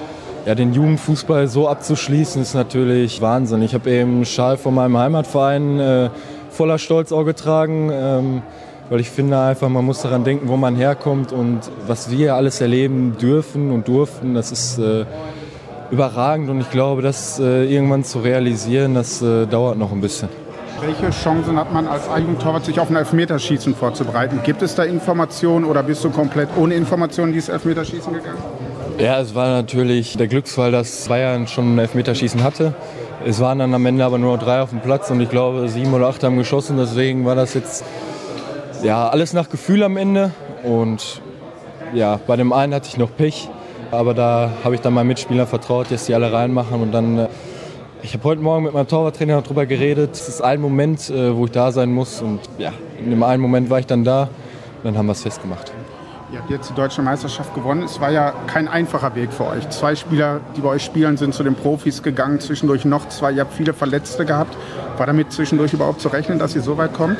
ja, 0.46 0.54
den 0.54 0.72
Jugendfußball 0.72 1.48
so 1.48 1.68
abzuschließen, 1.68 2.40
ist 2.40 2.54
natürlich 2.54 3.20
Wahnsinn. 3.20 3.62
Ich 3.62 3.74
habe 3.74 3.90
eben 3.90 4.24
Schal 4.24 4.56
von 4.56 4.74
meinem 4.74 4.96
Heimatverein 4.96 5.78
äh, 5.78 6.10
voller 6.50 6.78
Stolz 6.78 7.12
auch 7.12 7.24
getragen, 7.24 7.90
ähm, 7.92 8.42
weil 8.88 9.00
ich 9.00 9.10
finde 9.10 9.38
einfach, 9.38 9.68
man 9.68 9.84
muss 9.84 10.02
daran 10.02 10.24
denken, 10.24 10.48
wo 10.48 10.56
man 10.56 10.76
herkommt 10.76 11.32
und 11.32 11.60
was 11.86 12.10
wir 12.10 12.34
alles 12.34 12.60
erleben 12.60 13.16
dürfen 13.20 13.70
und 13.70 13.86
durften, 13.86 14.34
das 14.34 14.50
ist 14.50 14.78
äh, 14.78 15.04
überragend 15.90 16.50
und 16.50 16.60
ich 16.60 16.70
glaube, 16.70 17.02
das 17.02 17.38
äh, 17.38 17.72
irgendwann 17.72 18.04
zu 18.04 18.20
realisieren, 18.20 18.94
das 18.94 19.22
äh, 19.22 19.46
dauert 19.46 19.78
noch 19.78 19.92
ein 19.92 20.00
bisschen. 20.00 20.28
Welche 20.80 21.10
Chancen 21.10 21.58
hat 21.58 21.72
man 21.74 21.86
als 21.86 22.08
Eigentorwart, 22.08 22.64
sich 22.64 22.80
auf 22.80 22.88
ein 22.88 22.96
Elfmeterschießen 22.96 23.74
vorzubereiten? 23.74 24.40
Gibt 24.42 24.62
es 24.62 24.74
da 24.74 24.84
Informationen 24.84 25.66
oder 25.66 25.82
bist 25.82 26.02
du 26.02 26.10
komplett 26.10 26.48
ohne 26.56 26.74
Informationen 26.74 27.34
dieses 27.34 27.50
Elfmeterschießen 27.50 28.12
gegangen? 28.14 28.38
Ja, 29.00 29.18
es 29.18 29.34
war 29.34 29.48
natürlich 29.48 30.18
der 30.18 30.28
Glücksfall, 30.28 30.72
dass 30.72 31.08
Bayern 31.08 31.46
schon 31.48 31.74
ein 31.74 31.78
Elfmeterschießen 31.78 32.42
hatte. 32.42 32.74
Es 33.24 33.40
waren 33.40 33.58
dann 33.58 33.72
am 33.72 33.86
Ende 33.86 34.04
aber 34.04 34.18
nur 34.18 34.36
drei 34.36 34.60
auf 34.60 34.70
dem 34.70 34.80
Platz 34.80 35.10
und 35.10 35.22
ich 35.22 35.30
glaube 35.30 35.70
sieben 35.70 35.94
oder 35.94 36.08
acht 36.08 36.22
haben 36.22 36.36
geschossen. 36.36 36.76
Deswegen 36.76 37.24
war 37.24 37.34
das 37.34 37.54
jetzt 37.54 37.82
ja, 38.82 39.08
alles 39.08 39.32
nach 39.32 39.48
Gefühl 39.48 39.84
am 39.84 39.96
Ende. 39.96 40.32
Und 40.64 41.22
ja, 41.94 42.20
bei 42.26 42.36
dem 42.36 42.52
einen 42.52 42.74
hatte 42.74 42.88
ich 42.88 42.98
noch 42.98 43.16
Pech, 43.16 43.48
aber 43.90 44.12
da 44.12 44.50
habe 44.64 44.74
ich 44.74 44.82
dann 44.82 44.92
meinen 44.92 45.08
Mitspielern 45.08 45.46
vertraut, 45.46 45.90
dass 45.90 46.04
die 46.04 46.14
alle 46.14 46.30
reinmachen 46.30 46.82
und 46.82 46.92
dann. 46.92 47.20
Äh, 47.20 47.28
ich 48.02 48.12
habe 48.12 48.24
heute 48.24 48.42
Morgen 48.42 48.64
mit 48.64 48.74
meinem 48.74 48.88
Torwarttrainer 48.88 49.40
darüber 49.40 49.64
geredet. 49.64 50.10
Es 50.12 50.28
ist 50.28 50.42
ein 50.42 50.60
Moment, 50.60 51.08
äh, 51.08 51.34
wo 51.34 51.46
ich 51.46 51.52
da 51.52 51.72
sein 51.72 51.90
muss. 51.90 52.20
Und 52.20 52.40
ja, 52.58 52.72
in 52.98 53.08
dem 53.08 53.22
einen 53.22 53.40
Moment 53.40 53.70
war 53.70 53.78
ich 53.78 53.86
dann 53.86 54.04
da. 54.04 54.24
Und 54.24 54.84
dann 54.84 54.98
haben 54.98 55.06
wir 55.06 55.12
es 55.12 55.22
festgemacht. 55.22 55.72
Ihr 56.32 56.38
habt 56.38 56.48
jetzt 56.48 56.70
die 56.70 56.74
deutsche 56.74 57.02
Meisterschaft 57.02 57.56
gewonnen. 57.56 57.82
Es 57.82 58.00
war 58.00 58.12
ja 58.12 58.32
kein 58.46 58.68
einfacher 58.68 59.16
Weg 59.16 59.32
für 59.32 59.46
euch. 59.46 59.68
Zwei 59.70 59.96
Spieler, 59.96 60.40
die 60.56 60.60
bei 60.60 60.68
euch 60.68 60.84
spielen, 60.84 61.16
sind 61.16 61.34
zu 61.34 61.42
den 61.42 61.56
Profis 61.56 62.04
gegangen. 62.04 62.38
Zwischendurch 62.38 62.84
noch 62.84 63.08
zwei. 63.08 63.32
Ihr 63.32 63.40
habt 63.40 63.52
viele 63.52 63.72
Verletzte 63.72 64.24
gehabt. 64.24 64.56
War 64.96 65.06
damit 65.06 65.32
zwischendurch 65.32 65.72
überhaupt 65.72 66.00
zu 66.00 66.06
rechnen, 66.06 66.38
dass 66.38 66.54
ihr 66.54 66.62
so 66.62 66.78
weit 66.78 66.92
kommt? 66.92 67.18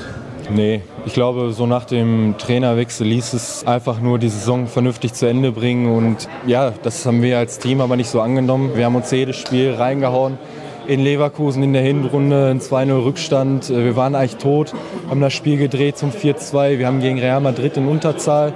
Nee, 0.49 0.83
ich 1.07 1.13
glaube, 1.13 1.51
so 1.53 1.67
nach 1.67 1.87
dem 1.87 2.37
Trainerwechsel 2.39 3.05
ließ 3.05 3.33
es 3.33 3.67
einfach 3.67 4.01
nur 4.01 4.21
die 4.21 4.29
Saison 4.29 4.69
vernünftig 4.69 5.13
zu 5.15 5.27
Ende 5.27 5.51
bringen. 5.51 5.93
Und 5.93 6.29
ja, 6.47 6.73
das 6.85 7.05
haben 7.05 7.21
wir 7.21 7.37
als 7.39 7.59
Team 7.59 7.81
aber 7.81 7.97
nicht 7.97 8.11
so 8.11 8.21
angenommen. 8.21 8.77
Wir 8.77 8.85
haben 8.85 8.95
uns 8.95 9.11
jedes 9.11 9.37
Spiel 9.37 9.75
reingehauen. 9.75 10.39
In 10.87 11.01
Leverkusen 11.01 11.65
in 11.65 11.73
der 11.73 11.83
Hinrunde 11.83 12.51
ein 12.51 12.61
2-0 12.61 13.05
Rückstand. 13.05 13.71
Wir 13.71 13.97
waren 13.97 14.15
eigentlich 14.15 14.37
tot, 14.37 14.73
haben 15.09 15.21
das 15.21 15.33
Spiel 15.33 15.57
gedreht 15.57 15.99
zum 15.99 16.11
4-2. 16.11 16.79
Wir 16.79 16.87
haben 16.87 17.01
gegen 17.01 17.19
Real 17.19 17.41
Madrid 17.41 17.77
in 17.77 17.89
Unterzahl 17.89 18.53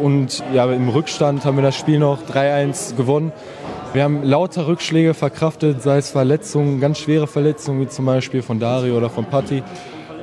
und 0.00 0.42
ja, 0.52 0.70
im 0.70 0.88
Rückstand 0.88 1.44
haben 1.44 1.56
wir 1.56 1.62
das 1.62 1.76
Spiel 1.76 1.98
noch 1.98 2.22
3-1 2.22 2.96
gewonnen. 2.96 3.32
Wir 3.92 4.02
haben 4.04 4.22
lauter 4.22 4.66
Rückschläge 4.66 5.14
verkraftet, 5.14 5.82
sei 5.82 5.98
es 5.98 6.10
Verletzungen, 6.10 6.80
ganz 6.80 6.98
schwere 6.98 7.26
Verletzungen, 7.26 7.80
wie 7.80 7.88
zum 7.88 8.04
Beispiel 8.04 8.42
von 8.42 8.60
Dario 8.60 8.96
oder 8.96 9.08
von 9.08 9.24
Patti. 9.24 9.62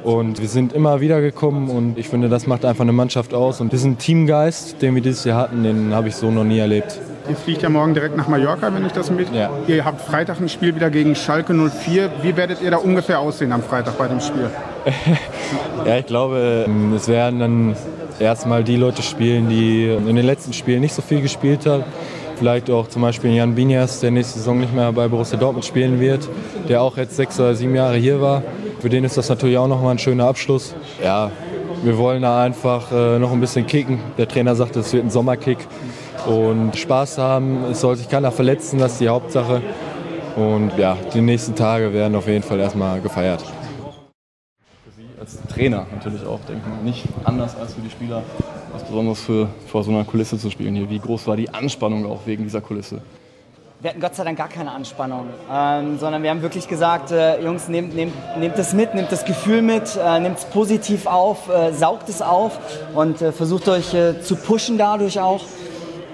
Und 0.03 0.41
wir 0.41 0.49
sind 0.49 0.73
immer 0.73 0.99
wieder 0.99 1.21
gekommen 1.21 1.69
und 1.69 1.97
ich 1.97 2.09
finde, 2.09 2.27
das 2.27 2.45
macht 2.45 2.65
einfach 2.65 2.81
eine 2.81 2.91
Mannschaft 2.91 3.33
aus. 3.33 3.61
Und 3.61 3.71
diesen 3.71 3.97
Teamgeist, 3.97 4.81
den 4.81 4.95
wir 4.95 5.01
dieses 5.01 5.23
Jahr 5.23 5.39
hatten, 5.39 5.63
den 5.63 5.93
habe 5.93 6.09
ich 6.09 6.15
so 6.15 6.29
noch 6.29 6.43
nie 6.43 6.59
erlebt. 6.59 6.99
Ihr 7.29 7.37
fliegt 7.37 7.61
ja 7.61 7.69
morgen 7.69 7.93
direkt 7.93 8.17
nach 8.17 8.27
Mallorca, 8.27 8.73
wenn 8.73 8.85
ich 8.85 8.91
das 8.91 9.09
mit. 9.09 9.33
Ja. 9.33 9.49
Ihr 9.65 9.85
habt 9.85 10.01
Freitag 10.01 10.41
ein 10.41 10.49
Spiel 10.49 10.75
wieder 10.75 10.89
gegen 10.89 11.15
Schalke 11.15 11.53
04. 11.53 12.11
Wie 12.21 12.35
werdet 12.35 12.61
ihr 12.61 12.71
da 12.71 12.77
ungefähr 12.77 13.19
aussehen 13.19 13.53
am 13.53 13.63
Freitag 13.63 13.97
bei 13.97 14.09
dem 14.09 14.19
Spiel? 14.19 14.49
ja, 15.85 15.97
ich 15.97 16.05
glaube, 16.05 16.67
es 16.93 17.07
werden 17.07 17.39
dann 17.39 17.75
erstmal 18.19 18.63
die 18.63 18.75
Leute 18.75 19.01
spielen, 19.01 19.49
die 19.49 19.87
in 19.87 20.15
den 20.15 20.25
letzten 20.25 20.53
Spielen 20.53 20.81
nicht 20.81 20.93
so 20.93 21.01
viel 21.01 21.21
gespielt 21.21 21.65
haben. 21.65 21.83
Vielleicht 22.37 22.69
auch 22.69 22.87
zum 22.87 23.01
Beispiel 23.01 23.31
Jan 23.31 23.55
Binias, 23.55 23.99
der 23.99 24.11
nächste 24.11 24.39
Saison 24.39 24.59
nicht 24.59 24.73
mehr 24.73 24.91
bei 24.91 25.07
Borussia 25.07 25.37
Dortmund 25.37 25.65
spielen 25.65 25.99
wird, 25.99 26.27
der 26.67 26.81
auch 26.81 26.97
jetzt 26.97 27.15
sechs 27.15 27.39
oder 27.39 27.53
sieben 27.55 27.75
Jahre 27.75 27.95
hier 27.95 28.21
war. 28.21 28.41
Für 28.79 28.89
den 28.89 29.03
ist 29.03 29.17
das 29.17 29.29
natürlich 29.29 29.57
auch 29.57 29.67
nochmal 29.67 29.91
ein 29.91 29.99
schöner 29.99 30.25
Abschluss. 30.25 30.75
Ja, 31.01 31.31
wir 31.83 31.97
wollen 31.97 32.21
da 32.21 32.43
einfach 32.43 32.91
äh, 32.91 33.19
noch 33.19 33.31
ein 33.31 33.39
bisschen 33.39 33.67
kicken. 33.67 33.99
Der 34.17 34.27
Trainer 34.27 34.55
sagte, 34.55 34.79
es 34.79 34.91
wird 34.93 35.05
ein 35.05 35.09
Sommerkick. 35.09 35.59
Und 36.25 36.75
Spaß 36.75 37.17
haben, 37.17 37.65
es 37.71 37.81
soll 37.81 37.95
sich 37.95 38.09
keiner 38.09 38.31
verletzen, 38.31 38.79
das 38.79 38.93
ist 38.93 39.01
die 39.01 39.09
Hauptsache. 39.09 39.61
Und 40.35 40.71
ja, 40.77 40.97
die 41.13 41.21
nächsten 41.21 41.55
Tage 41.55 41.93
werden 41.93 42.15
auf 42.15 42.27
jeden 42.27 42.43
Fall 42.43 42.59
erstmal 42.59 42.99
gefeiert 43.01 43.43
Trainer 45.53 45.85
natürlich 45.93 46.25
auch, 46.25 46.39
denke 46.47 46.63
ich 46.79 46.83
nicht 46.83 47.05
anders 47.23 47.55
als 47.55 47.73
für 47.73 47.81
die 47.81 47.89
Spieler, 47.89 48.23
was 48.71 48.83
Besonderes 48.83 49.21
für, 49.21 49.49
vor 49.67 49.83
so 49.83 49.91
einer 49.91 50.03
Kulisse 50.03 50.37
zu 50.37 50.49
spielen 50.49 50.75
hier. 50.75 50.89
Wie 50.89 50.99
groß 50.99 51.27
war 51.27 51.37
die 51.37 51.49
Anspannung 51.49 52.05
auch 52.05 52.21
wegen 52.25 52.43
dieser 52.43 52.61
Kulisse? 52.61 53.01
Wir 53.79 53.89
hatten 53.89 53.99
Gott 53.99 54.15
sei 54.15 54.23
Dank 54.23 54.37
gar 54.37 54.47
keine 54.47 54.71
Anspannung, 54.71 55.27
ähm, 55.51 55.99
sondern 55.99 56.23
wir 56.23 56.29
haben 56.29 56.41
wirklich 56.41 56.69
gesagt, 56.69 57.11
äh, 57.11 57.43
Jungs, 57.43 57.67
nehmt, 57.67 57.93
nehmt, 57.93 58.13
nehmt 58.39 58.57
es 58.57 58.73
mit, 58.73 58.95
nehmt 58.95 59.11
das 59.11 59.25
Gefühl 59.25 59.61
mit, 59.61 59.97
äh, 59.97 60.21
nehmt 60.21 60.37
es 60.37 60.45
positiv 60.45 61.05
auf, 61.05 61.49
äh, 61.49 61.73
saugt 61.73 62.07
es 62.07 62.21
auf 62.21 62.57
und 62.95 63.21
äh, 63.21 63.33
versucht 63.33 63.67
euch 63.67 63.93
äh, 63.93 64.21
zu 64.21 64.37
pushen 64.37 64.77
dadurch 64.77 65.19
auch. 65.19 65.41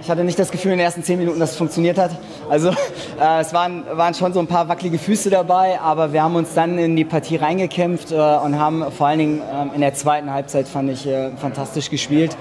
Ich 0.01 0.09
hatte 0.09 0.23
nicht 0.23 0.39
das 0.39 0.51
Gefühl 0.51 0.71
in 0.71 0.77
den 0.77 0.85
ersten 0.85 1.03
zehn 1.03 1.19
Minuten, 1.19 1.39
dass 1.39 1.51
es 1.51 1.57
funktioniert 1.57 1.97
hat. 1.97 2.11
Also 2.49 2.69
äh, 3.21 3.41
es 3.41 3.53
waren, 3.53 3.83
waren 3.93 4.13
schon 4.13 4.33
so 4.33 4.39
ein 4.39 4.47
paar 4.47 4.67
wackelige 4.69 4.97
Füße 4.97 5.29
dabei, 5.29 5.79
aber 5.79 6.13
wir 6.13 6.23
haben 6.23 6.35
uns 6.35 6.53
dann 6.53 6.77
in 6.77 6.95
die 6.95 7.05
Partie 7.05 7.35
reingekämpft 7.35 8.11
äh, 8.11 8.15
und 8.15 8.57
haben 8.57 8.91
vor 8.91 9.07
allen 9.07 9.19
Dingen 9.19 9.41
äh, 9.41 9.75
in 9.75 9.81
der 9.81 9.93
zweiten 9.93 10.31
Halbzeit, 10.31 10.67
fand 10.67 10.89
ich, 10.89 11.05
äh, 11.05 11.31
fantastisch 11.37 11.89
gespielt. 11.89 12.37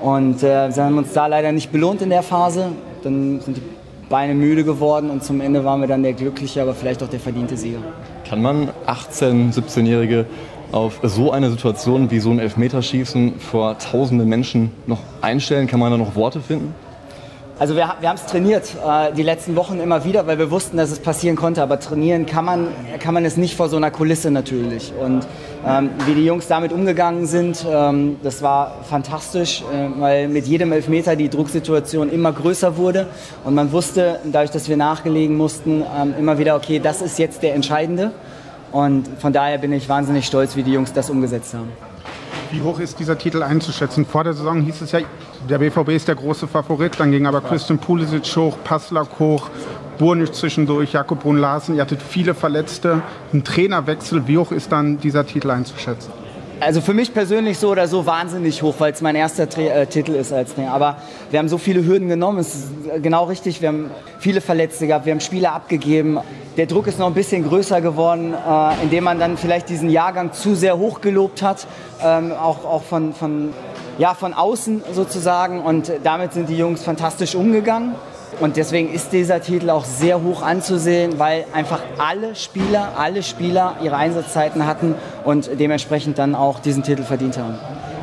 Und 0.00 0.42
äh, 0.42 0.74
wir 0.74 0.84
haben 0.84 0.98
uns 0.98 1.12
da 1.12 1.26
leider 1.26 1.52
nicht 1.52 1.70
belohnt 1.70 2.02
in 2.02 2.10
der 2.10 2.22
Phase. 2.22 2.72
Dann 3.04 3.40
sind 3.40 3.58
die 3.58 3.62
Beine 4.08 4.34
müde 4.34 4.64
geworden 4.64 5.10
und 5.10 5.24
zum 5.24 5.40
Ende 5.40 5.64
waren 5.64 5.80
wir 5.80 5.88
dann 5.88 6.02
der 6.02 6.12
glückliche, 6.12 6.62
aber 6.62 6.74
vielleicht 6.74 7.02
auch 7.02 7.08
der 7.08 7.20
verdiente 7.20 7.56
Sieger. 7.56 7.78
Kann 8.28 8.42
man 8.42 8.70
18-, 8.86 9.54
17-Jährige 9.54 10.26
auf 10.72 11.00
so 11.02 11.30
eine 11.30 11.50
Situation 11.50 12.10
wie 12.10 12.18
so 12.18 12.30
ein 12.30 12.38
Elfmeterschießen 12.38 13.38
vor 13.38 13.78
tausenden 13.78 14.28
Menschen 14.28 14.70
noch 14.86 15.00
einstellen? 15.20 15.66
Kann 15.66 15.80
man 15.80 15.90
da 15.92 15.98
noch 15.98 16.14
Worte 16.14 16.40
finden? 16.40 16.74
Also 17.58 17.76
wir, 17.76 17.94
wir 18.00 18.08
haben 18.08 18.16
es 18.16 18.26
trainiert 18.26 18.64
äh, 18.84 19.12
die 19.12 19.22
letzten 19.22 19.54
Wochen 19.56 19.78
immer 19.78 20.04
wieder, 20.04 20.26
weil 20.26 20.38
wir 20.38 20.50
wussten, 20.50 20.78
dass 20.78 20.90
es 20.90 20.98
passieren 20.98 21.36
konnte. 21.36 21.62
Aber 21.62 21.78
trainieren 21.78 22.26
kann 22.26 22.44
man, 22.44 22.68
kann 22.98 23.14
man 23.14 23.24
es 23.24 23.36
nicht 23.36 23.56
vor 23.56 23.68
so 23.68 23.76
einer 23.76 23.90
Kulisse 23.90 24.30
natürlich. 24.30 24.92
Und 24.98 25.26
ähm, 25.66 25.90
wie 26.06 26.14
die 26.14 26.24
Jungs 26.24 26.48
damit 26.48 26.72
umgegangen 26.72 27.26
sind, 27.26 27.64
ähm, 27.70 28.16
das 28.22 28.42
war 28.42 28.78
fantastisch, 28.88 29.62
äh, 29.62 30.00
weil 30.00 30.28
mit 30.28 30.46
jedem 30.46 30.72
Elfmeter 30.72 31.14
die 31.14 31.28
Drucksituation 31.28 32.10
immer 32.10 32.32
größer 32.32 32.76
wurde. 32.76 33.06
Und 33.44 33.54
man 33.54 33.70
wusste, 33.70 34.18
dadurch, 34.24 34.50
dass 34.50 34.68
wir 34.68 34.76
nachgelegen 34.76 35.36
mussten, 35.36 35.84
ähm, 35.96 36.14
immer 36.18 36.38
wieder, 36.38 36.56
okay, 36.56 36.80
das 36.80 37.02
ist 37.02 37.18
jetzt 37.18 37.42
der 37.42 37.54
Entscheidende. 37.54 38.12
Und 38.72 39.08
von 39.18 39.32
daher 39.32 39.58
bin 39.58 39.72
ich 39.72 39.88
wahnsinnig 39.88 40.26
stolz, 40.26 40.56
wie 40.56 40.62
die 40.62 40.72
Jungs 40.72 40.92
das 40.94 41.10
umgesetzt 41.10 41.54
haben. 41.54 41.70
Wie 42.52 42.60
hoch 42.60 42.80
ist 42.80 42.98
dieser 42.98 43.16
Titel 43.16 43.42
einzuschätzen? 43.42 44.04
Vor 44.04 44.24
der 44.24 44.34
Saison 44.34 44.60
hieß 44.60 44.82
es 44.82 44.92
ja, 44.92 45.00
der 45.48 45.58
BVB 45.58 45.88
ist 45.88 46.06
der 46.06 46.16
große 46.16 46.46
Favorit. 46.46 47.00
Dann 47.00 47.10
ging 47.10 47.26
aber 47.26 47.40
Christian 47.40 47.78
Pulisic 47.78 48.26
hoch, 48.36 48.58
Passlack 48.62 49.18
hoch, 49.18 49.48
Burnisch 49.98 50.32
zwischendurch, 50.32 50.92
Jakob 50.92 51.22
Brun 51.22 51.38
Larsen. 51.38 51.76
Ihr 51.76 51.80
hattet 51.80 52.02
viele 52.02 52.34
Verletzte, 52.34 53.00
ein 53.32 53.42
Trainerwechsel. 53.42 54.28
Wie 54.28 54.36
hoch 54.36 54.52
ist 54.52 54.70
dann 54.70 54.98
dieser 54.98 55.26
Titel 55.26 55.50
einzuschätzen? 55.50 56.12
Also 56.64 56.80
für 56.80 56.94
mich 56.94 57.12
persönlich 57.12 57.58
so 57.58 57.70
oder 57.70 57.88
so 57.88 58.06
wahnsinnig 58.06 58.62
hoch, 58.62 58.76
weil 58.78 58.92
es 58.92 59.00
mein 59.00 59.16
erster 59.16 59.48
Tra 59.48 59.62
äh, 59.62 59.86
Titel 59.86 60.12
ist 60.12 60.32
als 60.32 60.54
Trainer. 60.54 60.72
Aber 60.72 60.96
wir 61.32 61.40
haben 61.40 61.48
so 61.48 61.58
viele 61.58 61.84
Hürden 61.84 62.08
genommen, 62.08 62.38
es 62.38 62.54
ist 62.54 62.70
genau 63.02 63.24
richtig. 63.24 63.60
Wir 63.60 63.68
haben 63.68 63.90
viele 64.20 64.40
Verletzte 64.40 64.86
gehabt, 64.86 65.04
wir 65.04 65.12
haben 65.12 65.18
Spiele 65.18 65.50
abgegeben. 65.50 66.20
Der 66.56 66.66
Druck 66.66 66.86
ist 66.86 67.00
noch 67.00 67.08
ein 67.08 67.14
bisschen 67.14 67.42
größer 67.42 67.80
geworden, 67.80 68.32
äh, 68.32 68.82
indem 68.84 69.02
man 69.02 69.18
dann 69.18 69.36
vielleicht 69.38 69.70
diesen 69.70 69.90
Jahrgang 69.90 70.32
zu 70.32 70.54
sehr 70.54 70.78
hoch 70.78 71.00
gelobt 71.00 71.42
hat, 71.42 71.66
ähm, 72.00 72.30
auch, 72.30 72.64
auch 72.64 72.84
von, 72.84 73.12
von, 73.12 73.52
ja, 73.98 74.14
von 74.14 74.32
außen 74.32 74.84
sozusagen. 74.92 75.62
Und 75.62 75.90
damit 76.04 76.32
sind 76.32 76.48
die 76.48 76.56
Jungs 76.56 76.84
fantastisch 76.84 77.34
umgegangen. 77.34 77.96
Und 78.40 78.56
deswegen 78.56 78.92
ist 78.92 79.12
dieser 79.12 79.40
Titel 79.40 79.70
auch 79.70 79.84
sehr 79.84 80.22
hoch 80.22 80.42
anzusehen, 80.42 81.18
weil 81.18 81.44
einfach 81.52 81.80
alle 81.98 82.34
Spieler, 82.34 82.92
alle 82.96 83.22
Spieler 83.22 83.76
ihre 83.82 83.96
Einsatzzeiten 83.96 84.66
hatten 84.66 84.94
und 85.24 85.50
dementsprechend 85.58 86.18
dann 86.18 86.34
auch 86.34 86.60
diesen 86.60 86.82
Titel 86.82 87.02
verdient 87.04 87.38
haben. 87.38 87.54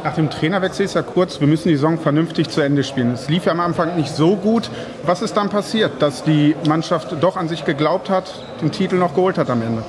Nach 0.03 0.15
dem 0.15 0.29
Trainerwechsel 0.29 0.85
ist 0.85 0.95
ja 0.95 1.01
kurz, 1.01 1.41
wir 1.41 1.47
müssen 1.47 1.67
die 1.67 1.75
Saison 1.75 1.99
vernünftig 1.99 2.49
zu 2.49 2.61
Ende 2.61 2.85
spielen. 2.85 3.11
Es 3.11 3.27
lief 3.27 3.45
ja 3.45 3.51
am 3.51 3.59
Anfang 3.59 3.97
nicht 3.97 4.15
so 4.15 4.37
gut. 4.37 4.69
Was 5.03 5.21
ist 5.21 5.35
dann 5.35 5.49
passiert, 5.49 6.01
dass 6.01 6.23
die 6.23 6.55
Mannschaft 6.67 7.15
doch 7.19 7.35
an 7.35 7.49
sich 7.49 7.65
geglaubt 7.65 8.09
hat, 8.09 8.33
den 8.61 8.71
Titel 8.71 8.95
noch 8.95 9.13
geholt 9.13 9.37
hat 9.37 9.49
am 9.49 9.61
Ende? 9.61 9.83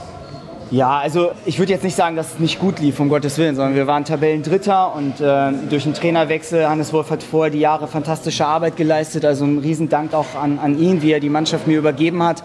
Ja, 0.71 0.99
also 0.99 1.33
ich 1.47 1.59
würde 1.59 1.73
jetzt 1.73 1.83
nicht 1.83 1.97
sagen, 1.97 2.15
dass 2.15 2.35
es 2.35 2.39
nicht 2.39 2.61
gut 2.61 2.79
lief, 2.79 3.01
um 3.01 3.09
Gottes 3.09 3.39
Willen, 3.39 3.57
sondern 3.57 3.75
wir 3.75 3.89
waren 3.89 4.05
Tabellendritter 4.05 4.95
und 4.95 5.21
äh, 5.21 5.53
durch 5.69 5.83
den 5.83 5.95
Trainerwechsel, 5.95 6.69
Hannes 6.69 6.93
Wolf 6.93 7.11
hat 7.11 7.25
vorher 7.25 7.51
die 7.51 7.59
Jahre 7.59 7.89
fantastische 7.89 8.47
Arbeit 8.47 8.77
geleistet, 8.77 9.25
also 9.25 9.45
ein 9.45 9.59
Riesendank 9.59 10.15
auch 10.15 10.37
an, 10.41 10.61
an 10.61 10.79
ihn, 10.79 11.03
wie 11.03 11.11
er 11.11 11.19
die 11.19 11.29
Mannschaft 11.29 11.67
mir 11.67 11.77
übergeben 11.77 12.23
hat. 12.23 12.45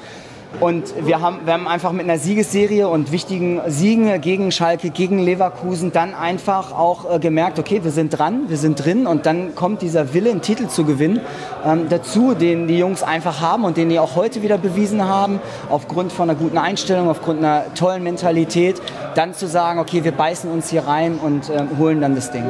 Und 0.59 0.93
wir 1.05 1.21
haben, 1.21 1.39
wir 1.45 1.53
haben 1.53 1.67
einfach 1.67 1.91
mit 1.91 2.05
einer 2.05 2.17
Siegesserie 2.17 2.87
und 2.87 3.11
wichtigen 3.11 3.61
Siegen 3.67 4.21
gegen 4.21 4.51
Schalke, 4.51 4.89
gegen 4.89 5.19
Leverkusen 5.19 5.91
dann 5.91 6.13
einfach 6.13 6.71
auch 6.71 7.15
äh, 7.15 7.19
gemerkt, 7.19 7.59
okay, 7.59 7.83
wir 7.83 7.91
sind 7.91 8.17
dran, 8.17 8.45
wir 8.47 8.57
sind 8.57 8.83
drin 8.83 9.07
und 9.07 9.25
dann 9.25 9.55
kommt 9.55 9.81
dieser 9.81 10.13
Wille, 10.13 10.31
einen 10.31 10.41
Titel 10.41 10.67
zu 10.67 10.85
gewinnen, 10.85 11.21
ähm, 11.65 11.87
dazu, 11.89 12.33
den 12.33 12.67
die 12.67 12.77
Jungs 12.77 13.03
einfach 13.03 13.41
haben 13.41 13.65
und 13.65 13.77
den 13.77 13.89
die 13.89 13.99
auch 13.99 14.15
heute 14.15 14.41
wieder 14.41 14.57
bewiesen 14.57 15.05
haben, 15.05 15.39
aufgrund 15.69 16.11
von 16.11 16.29
einer 16.29 16.39
guten 16.39 16.57
Einstellung, 16.57 17.09
aufgrund 17.09 17.39
einer 17.39 17.73
tollen 17.75 18.03
Mentalität, 18.03 18.81
dann 19.15 19.33
zu 19.33 19.47
sagen, 19.47 19.79
okay, 19.79 20.03
wir 20.03 20.11
beißen 20.11 20.49
uns 20.49 20.69
hier 20.69 20.87
rein 20.87 21.17
und 21.17 21.49
äh, 21.49 21.63
holen 21.77 22.01
dann 22.01 22.15
das 22.15 22.31
Ding. 22.31 22.45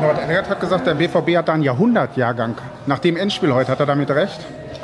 Norbert 0.00 0.28
Elgert 0.28 0.50
hat 0.50 0.60
gesagt, 0.60 0.86
der 0.86 0.94
BVB 0.94 1.36
hat 1.36 1.48
da 1.48 1.54
einen 1.54 1.62
Jahrhundertjahrgang. 1.62 2.56
Nach 2.86 2.98
dem 2.98 3.16
Endspiel 3.16 3.54
heute, 3.54 3.70
hat 3.70 3.80
er 3.80 3.86
damit 3.86 4.10
recht? 4.10 4.40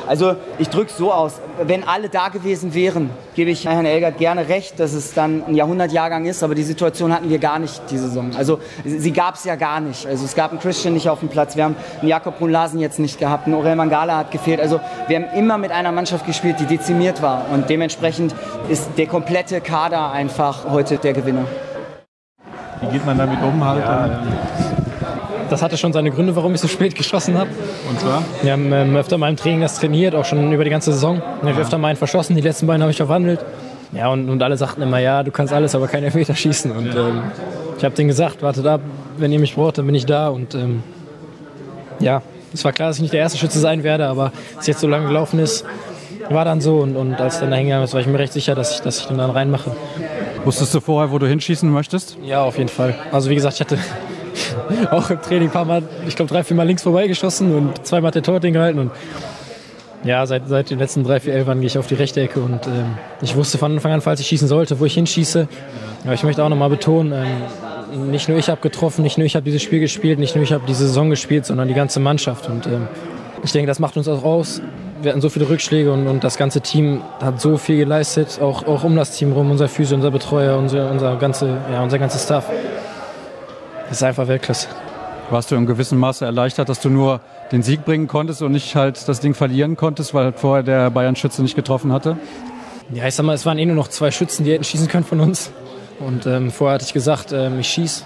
Also 0.06 0.36
ich 0.58 0.68
drücke 0.68 0.90
es 0.90 0.96
so 0.96 1.12
aus, 1.12 1.34
wenn 1.62 1.86
alle 1.86 2.08
da 2.08 2.28
gewesen 2.28 2.74
wären, 2.74 3.10
gebe 3.34 3.50
ich 3.50 3.66
Herrn 3.66 3.86
Elgert 3.86 4.18
gerne 4.18 4.48
recht, 4.48 4.80
dass 4.80 4.92
es 4.92 5.14
dann 5.14 5.44
ein 5.46 5.54
Jahrhundertjahrgang 5.54 6.26
ist, 6.26 6.42
aber 6.42 6.54
die 6.54 6.62
Situation 6.62 7.12
hatten 7.12 7.30
wir 7.30 7.38
gar 7.38 7.58
nicht 7.58 7.80
die 7.90 7.98
Saison. 7.98 8.30
Also 8.36 8.58
sie 8.84 9.12
gab 9.12 9.36
es 9.36 9.44
ja 9.44 9.56
gar 9.56 9.80
nicht. 9.80 10.06
Also 10.06 10.24
es 10.24 10.34
gab 10.34 10.50
einen 10.50 10.60
Christian 10.60 10.94
nicht 10.94 11.08
auf 11.08 11.20
dem 11.20 11.28
Platz, 11.28 11.56
wir 11.56 11.64
haben 11.64 11.76
einen 12.00 12.08
Jakob 12.08 12.38
Brunlasen 12.38 12.80
jetzt 12.80 12.98
nicht 12.98 13.18
gehabt, 13.18 13.46
ein 13.46 13.54
Aurel 13.54 13.76
Mangala 13.76 14.18
hat 14.18 14.30
gefehlt. 14.30 14.60
Also 14.60 14.80
wir 15.06 15.16
haben 15.16 15.36
immer 15.36 15.58
mit 15.58 15.70
einer 15.70 15.92
Mannschaft 15.92 16.26
gespielt, 16.26 16.56
die 16.58 16.66
dezimiert 16.66 17.22
war 17.22 17.46
und 17.52 17.70
dementsprechend 17.70 18.34
ist 18.68 18.90
der 18.96 19.06
komplette 19.06 19.60
Kader 19.60 20.10
einfach 20.10 20.70
heute 20.70 20.98
der 20.98 21.12
Gewinner. 21.12 21.44
Wie 22.80 22.88
geht 22.88 23.06
man 23.06 23.16
damit 23.16 23.38
um 23.42 23.64
halt? 23.64 23.80
Ja, 23.80 24.81
das 25.52 25.62
hatte 25.62 25.76
schon 25.76 25.92
seine 25.92 26.10
Gründe, 26.10 26.34
warum 26.34 26.54
ich 26.54 26.60
so 26.60 26.68
spät 26.68 26.94
geschossen 26.94 27.36
habe. 27.38 27.50
Und 27.88 28.00
zwar? 28.00 28.24
Wir 28.42 28.52
haben 28.52 28.72
ähm, 28.72 28.96
öfter 28.96 29.18
mal 29.18 29.28
im 29.28 29.36
Training 29.36 29.60
das 29.60 29.78
trainiert, 29.78 30.14
auch 30.14 30.24
schon 30.24 30.52
über 30.52 30.64
die 30.64 30.70
ganze 30.70 30.92
Saison. 30.92 31.22
Ich 31.42 31.48
habe 31.48 31.60
öfter 31.60 31.78
mal 31.78 31.88
einen 31.88 31.96
verschossen, 31.96 32.34
die 32.34 32.42
letzten 32.42 32.66
beiden 32.66 32.82
habe 32.82 32.90
ich 32.90 32.96
verwandelt. 32.96 33.44
Ja, 33.92 34.08
und, 34.08 34.30
und 34.30 34.42
alle 34.42 34.56
sagten 34.56 34.80
immer, 34.80 34.98
ja, 34.98 35.22
du 35.22 35.30
kannst 35.30 35.52
alles, 35.52 35.74
aber 35.74 35.86
keinen 35.86 36.04
Elfmeter 36.04 36.34
schießen. 36.34 36.72
Und 36.72 36.96
ähm, 36.96 37.22
ich 37.76 37.84
habe 37.84 37.94
denen 37.94 38.08
gesagt, 38.08 38.42
wartet 38.42 38.66
ab, 38.66 38.80
wenn 39.18 39.30
ihr 39.30 39.38
mich 39.38 39.54
braucht, 39.54 39.76
dann 39.76 39.86
bin 39.86 39.94
ich 39.94 40.06
da. 40.06 40.28
Und 40.28 40.54
ähm, 40.54 40.82
ja, 42.00 42.22
es 42.54 42.64
war 42.64 42.72
klar, 42.72 42.88
dass 42.88 42.96
ich 42.96 43.02
nicht 43.02 43.12
der 43.12 43.20
erste 43.20 43.38
Schütze 43.38 43.58
sein 43.58 43.82
werde, 43.82 44.06
aber 44.06 44.32
es 44.58 44.66
jetzt 44.66 44.80
so 44.80 44.88
lange 44.88 45.06
gelaufen 45.06 45.38
ist, 45.38 45.66
war 46.30 46.46
dann 46.46 46.62
so. 46.62 46.78
Und, 46.78 46.96
und 46.96 47.20
als 47.20 47.40
dann 47.40 47.50
da 47.50 47.56
hingegangen 47.56 47.84
ist, 47.84 47.92
war 47.92 48.00
ich 48.00 48.06
mir 48.06 48.18
recht 48.18 48.32
sicher, 48.32 48.54
dass 48.54 48.72
ich, 48.72 48.80
dass 48.80 49.00
ich 49.00 49.06
den 49.06 49.18
dann 49.18 49.30
reinmache. 49.30 49.72
Wusstest 50.44 50.74
du 50.74 50.80
vorher, 50.80 51.12
wo 51.12 51.18
du 51.18 51.26
hinschießen 51.26 51.70
möchtest? 51.70 52.16
Ja, 52.24 52.42
auf 52.42 52.56
jeden 52.56 52.70
Fall. 52.70 52.94
Also 53.12 53.28
wie 53.28 53.34
gesagt, 53.34 53.56
ich 53.56 53.60
hatte 53.60 53.78
auch 54.90 55.10
im 55.10 55.20
Training 55.20 55.48
ein 55.48 55.52
paar 55.52 55.64
Mal, 55.64 55.82
ich 56.06 56.16
glaube 56.16 56.32
drei, 56.32 56.44
vier 56.44 56.56
Mal 56.56 56.66
links 56.66 56.82
vorbeigeschossen 56.82 57.54
und 57.54 57.86
zweimal 57.86 58.08
hat 58.08 58.14
der 58.14 58.22
Torwart 58.22 58.42
gehalten. 58.42 58.78
Und 58.78 58.90
ja, 60.04 60.26
seit, 60.26 60.48
seit 60.48 60.70
den 60.70 60.78
letzten 60.78 61.04
drei, 61.04 61.20
vier 61.20 61.34
Elfern 61.34 61.60
gehe 61.60 61.68
ich 61.68 61.78
auf 61.78 61.86
die 61.86 61.94
rechte 61.94 62.20
Ecke 62.20 62.40
und 62.40 62.66
ähm, 62.66 62.96
ich 63.20 63.36
wusste 63.36 63.58
von 63.58 63.72
Anfang 63.72 63.92
an, 63.92 64.00
falls 64.00 64.20
ich 64.20 64.26
schießen 64.26 64.48
sollte, 64.48 64.80
wo 64.80 64.84
ich 64.84 64.94
hinschieße. 64.94 65.46
Aber 66.04 66.14
ich 66.14 66.24
möchte 66.24 66.42
auch 66.42 66.48
nochmal 66.48 66.70
betonen, 66.70 67.12
ähm, 67.12 68.10
nicht 68.10 68.28
nur 68.28 68.38
ich 68.38 68.48
habe 68.48 68.60
getroffen, 68.60 69.02
nicht 69.02 69.18
nur 69.18 69.26
ich 69.26 69.36
habe 69.36 69.44
dieses 69.44 69.62
Spiel 69.62 69.80
gespielt, 69.80 70.18
nicht 70.18 70.34
nur 70.34 70.42
ich 70.42 70.52
habe 70.52 70.64
diese 70.66 70.86
Saison 70.86 71.10
gespielt, 71.10 71.46
sondern 71.46 71.68
die 71.68 71.74
ganze 71.74 72.00
Mannschaft. 72.00 72.48
Und 72.48 72.66
ähm, 72.66 72.88
ich 73.44 73.52
denke, 73.52 73.66
das 73.66 73.78
macht 73.78 73.96
uns 73.96 74.08
auch 74.08 74.24
aus. 74.24 74.60
Wir 75.02 75.10
hatten 75.10 75.20
so 75.20 75.28
viele 75.28 75.48
Rückschläge 75.48 75.92
und, 75.92 76.06
und 76.06 76.24
das 76.24 76.36
ganze 76.36 76.60
Team 76.60 77.02
hat 77.20 77.40
so 77.40 77.56
viel 77.56 77.76
geleistet, 77.76 78.38
auch, 78.40 78.66
auch 78.66 78.84
um 78.84 78.96
das 78.96 79.12
Team 79.12 79.32
rum, 79.32 79.50
unser 79.50 79.68
Physio, 79.68 79.96
unser 79.96 80.10
Betreuer, 80.10 80.56
unser, 80.58 80.90
unser, 80.90 81.16
ganze, 81.16 81.58
ja, 81.72 81.82
unser 81.82 81.98
ganzes 81.98 82.22
Staff. 82.22 82.48
Das 83.92 83.98
ist 83.98 84.04
einfach 84.04 84.26
Weltklasse. 84.26 84.68
Warst 85.28 85.50
du 85.50 85.54
in 85.54 85.66
gewissem 85.66 85.98
Maße 85.98 86.24
erleichtert, 86.24 86.70
dass 86.70 86.80
du 86.80 86.88
nur 86.88 87.20
den 87.52 87.62
Sieg 87.62 87.84
bringen 87.84 88.06
konntest 88.06 88.40
und 88.40 88.52
nicht 88.52 88.74
halt 88.74 89.06
das 89.06 89.20
Ding 89.20 89.34
verlieren 89.34 89.76
konntest, 89.76 90.14
weil 90.14 90.24
halt 90.24 90.38
vorher 90.38 90.62
der 90.62 90.88
Bayern-Schütze 90.88 91.42
nicht 91.42 91.56
getroffen 91.56 91.92
hatte? 91.92 92.16
Ja, 92.90 93.06
ich 93.06 93.14
sag 93.14 93.26
mal, 93.26 93.34
es 93.34 93.44
waren 93.44 93.58
eh 93.58 93.66
nur 93.66 93.76
noch 93.76 93.88
zwei 93.88 94.10
Schützen, 94.10 94.44
die 94.44 94.52
hätten 94.52 94.64
schießen 94.64 94.88
können 94.88 95.04
von 95.04 95.20
uns. 95.20 95.52
Und 96.00 96.24
ähm, 96.24 96.50
vorher 96.50 96.76
hatte 96.76 96.86
ich 96.86 96.94
gesagt, 96.94 97.32
ähm, 97.32 97.60
ich 97.60 97.68
schieße. 97.68 98.04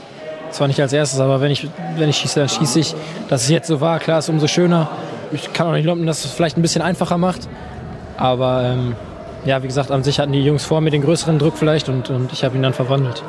Zwar 0.50 0.66
nicht 0.66 0.80
als 0.80 0.92
erstes, 0.92 1.20
aber 1.20 1.40
wenn 1.40 1.52
ich, 1.52 1.68
wenn 1.96 2.08
ich 2.08 2.16
schieße, 2.16 2.40
dann 2.40 2.48
schieße 2.48 2.80
ich. 2.80 2.96
Dass 3.28 3.44
es 3.44 3.48
jetzt 3.48 3.68
so 3.68 3.80
war, 3.80 4.00
klar, 4.00 4.18
ist 4.18 4.28
umso 4.28 4.48
schöner. 4.48 4.90
Ich 5.30 5.52
kann 5.52 5.68
auch 5.68 5.72
nicht 5.72 5.84
glauben, 5.84 6.04
dass 6.04 6.24
es 6.24 6.32
vielleicht 6.32 6.58
ein 6.58 6.62
bisschen 6.62 6.82
einfacher 6.82 7.16
macht. 7.16 7.48
Aber 8.16 8.64
ähm, 8.64 8.96
ja, 9.44 9.62
wie 9.62 9.68
gesagt, 9.68 9.92
an 9.92 10.02
sich 10.02 10.18
hatten 10.18 10.32
die 10.32 10.42
Jungs 10.42 10.64
vor 10.64 10.80
mir 10.80 10.90
den 10.90 11.02
größeren 11.02 11.38
Druck 11.38 11.56
vielleicht 11.56 11.88
und, 11.88 12.10
und 12.10 12.32
ich 12.32 12.42
habe 12.42 12.56
ihn 12.56 12.62
dann 12.64 12.74
verwandelt. 12.74 13.22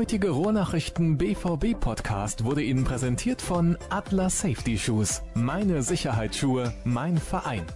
Heutige 0.00 0.30
Rohrnachrichten 0.30 1.18
BVB 1.18 1.78
Podcast 1.78 2.44
wurde 2.44 2.62
Ihnen 2.62 2.84
präsentiert 2.84 3.42
von 3.42 3.76
Atlas 3.90 4.40
Safety 4.40 4.78
Shoes. 4.78 5.20
Meine 5.34 5.82
Sicherheitsschuhe, 5.82 6.72
mein 6.84 7.18
Verein. 7.18 7.66